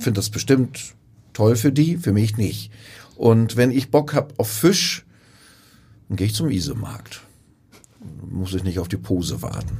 finde 0.02 0.18
das 0.18 0.30
bestimmt 0.30 0.94
toll 1.32 1.56
für 1.56 1.72
die, 1.72 1.96
für 1.96 2.12
mich 2.12 2.36
nicht. 2.36 2.70
Und 3.16 3.56
wenn 3.56 3.70
ich 3.70 3.90
Bock 3.90 4.14
hab 4.14 4.38
auf 4.38 4.48
Fisch, 4.48 5.04
dann 6.08 6.16
gehe 6.16 6.26
ich 6.26 6.34
zum 6.34 6.50
Isemarkt. 6.50 7.22
Muss 8.28 8.54
ich 8.54 8.64
nicht 8.64 8.78
auf 8.78 8.88
die 8.88 8.96
Pose 8.96 9.42
warten. 9.42 9.78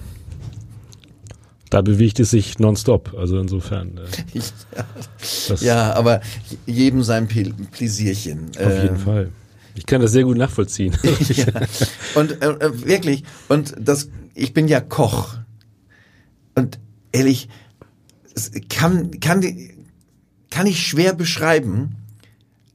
Da 1.70 1.80
bewegt 1.80 2.20
es 2.20 2.30
sich 2.30 2.58
nonstop, 2.58 3.14
also 3.16 3.38
insofern. 3.38 3.98
Äh, 3.98 4.38
ja. 5.48 5.56
ja, 5.60 5.92
aber 5.94 6.20
jedem 6.66 7.02
sein 7.02 7.26
Pläsierchen. 7.26 8.50
Auf 8.58 8.82
jeden 8.82 8.96
äh, 8.96 8.98
Fall. 8.98 9.30
Ich 9.74 9.86
kann 9.86 10.02
das 10.02 10.12
sehr 10.12 10.24
gut 10.24 10.36
nachvollziehen. 10.36 10.94
ja. 11.28 11.46
Und 12.14 12.42
äh, 12.42 12.86
wirklich, 12.86 13.24
und 13.48 13.74
das, 13.78 14.10
ich 14.34 14.52
bin 14.52 14.68
ja 14.68 14.80
Koch. 14.80 15.38
Und 16.54 16.78
ehrlich, 17.10 17.48
kann, 18.68 19.18
kann, 19.20 19.42
kann 20.52 20.66
ich 20.66 20.86
schwer 20.86 21.14
beschreiben, 21.14 21.96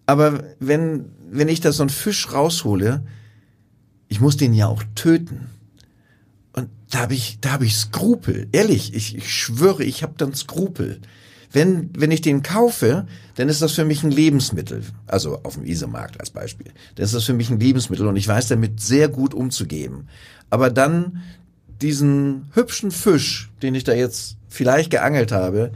aber 0.08 0.44
wenn, 0.60 1.06
wenn 1.30 1.48
ich 1.48 1.62
da 1.62 1.72
so 1.72 1.84
einen 1.84 1.92
Fisch 1.92 2.34
raushole, 2.34 3.06
ich 4.08 4.20
muss 4.20 4.36
den 4.36 4.56
ja 4.56 4.66
auch 4.66 4.82
töten. 4.96 5.50
Und 6.54 6.70
da 6.90 7.02
habe 7.02 7.14
ich, 7.14 7.38
da 7.40 7.52
habe 7.52 7.66
ich 7.66 7.76
Skrupel. 7.76 8.48
Ehrlich, 8.52 8.96
ich, 8.96 9.16
ich 9.16 9.32
schwöre, 9.32 9.84
ich 9.84 10.02
habe 10.02 10.16
dann 10.18 10.34
Skrupel. 10.34 11.02
Wenn, 11.52 11.92
wenn 11.96 12.10
ich 12.10 12.22
den 12.22 12.42
kaufe, 12.42 13.06
dann 13.36 13.48
ist 13.48 13.62
das 13.62 13.74
für 13.74 13.86
mich 13.86 14.04
ein 14.04 14.12
Lebensmittel. 14.12 14.82
Also 15.06 15.42
auf 15.44 15.54
dem 15.54 15.66
Isemarkt 15.66 16.20
als 16.20 16.32
Beispiel. 16.32 16.72
Dann 16.96 17.06
ist 17.06 17.14
das 17.14 17.26
für 17.26 17.34
mich 17.34 17.52
ein 17.52 17.60
Lebensmittel 17.60 18.08
und 18.08 18.16
ich 18.16 18.28
weiß 18.28 18.48
damit 18.48 18.80
sehr 18.80 19.08
gut 19.08 19.36
umzugehen. 19.36 20.10
Aber 20.50 20.72
dann 20.72 21.22
diesen 21.80 22.50
hübschen 22.54 22.90
Fisch, 22.90 23.52
den 23.62 23.76
ich 23.76 23.84
da 23.84 23.94
jetzt 23.94 24.38
vielleicht 24.48 24.90
geangelt 24.90 25.32
habe, 25.32 25.74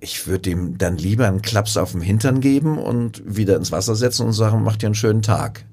ich 0.00 0.26
würde 0.26 0.42
dem 0.42 0.78
dann 0.78 0.96
lieber 0.96 1.26
einen 1.26 1.42
Klaps 1.42 1.76
auf 1.76 1.92
dem 1.92 2.02
Hintern 2.02 2.40
geben 2.40 2.78
und 2.78 3.22
wieder 3.24 3.56
ins 3.56 3.72
Wasser 3.72 3.94
setzen 3.94 4.26
und 4.26 4.32
sagen, 4.32 4.62
macht 4.62 4.82
dir 4.82 4.86
einen 4.86 4.94
schönen 4.94 5.22
Tag. 5.22 5.64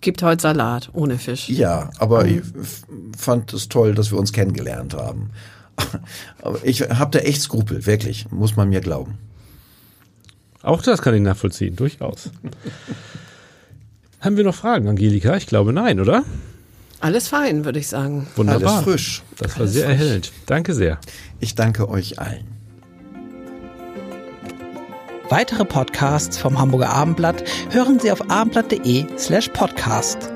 Gibt 0.00 0.22
heute 0.22 0.42
Salat 0.42 0.90
ohne 0.92 1.18
Fisch. 1.18 1.48
Ja, 1.48 1.90
aber 1.98 2.24
mhm. 2.24 2.30
ich 2.30 3.20
fand 3.20 3.52
es 3.52 3.68
toll, 3.68 3.94
dass 3.94 4.10
wir 4.12 4.18
uns 4.18 4.32
kennengelernt 4.32 4.94
haben. 4.94 5.30
Aber 6.42 6.58
ich 6.62 6.82
habe 6.82 7.10
da 7.10 7.18
echt 7.18 7.42
Skrupel, 7.42 7.84
wirklich, 7.84 8.30
muss 8.30 8.56
man 8.56 8.70
mir 8.70 8.80
glauben. 8.80 9.18
Auch 10.62 10.82
das 10.82 11.02
kann 11.02 11.14
ich 11.14 11.20
nachvollziehen, 11.20 11.76
durchaus. 11.76 12.30
Haben 14.20 14.36
wir 14.36 14.44
noch 14.44 14.54
Fragen, 14.54 14.88
Angelika? 14.88 15.36
Ich 15.36 15.46
glaube 15.46 15.72
nein, 15.72 16.00
oder? 16.00 16.24
Alles 17.00 17.28
fein, 17.28 17.64
würde 17.64 17.78
ich 17.78 17.88
sagen. 17.88 18.26
Wunderbar. 18.36 18.76
Alles 18.76 18.84
frisch. 18.84 19.22
Das 19.36 19.52
war 19.52 19.60
Alles 19.60 19.74
sehr 19.74 19.86
frisch. 19.86 19.98
erhellend. 20.00 20.32
Danke 20.46 20.74
sehr. 20.74 20.98
Ich 21.40 21.54
danke 21.54 21.88
euch 21.88 22.18
allen. 22.18 22.55
Weitere 25.28 25.64
Podcasts 25.64 26.38
vom 26.38 26.58
Hamburger 26.58 26.90
Abendblatt 26.90 27.42
hören 27.70 27.98
Sie 27.98 28.12
auf 28.12 28.30
abendblatt.de 28.30 29.06
slash 29.18 29.48
podcast. 29.48 30.30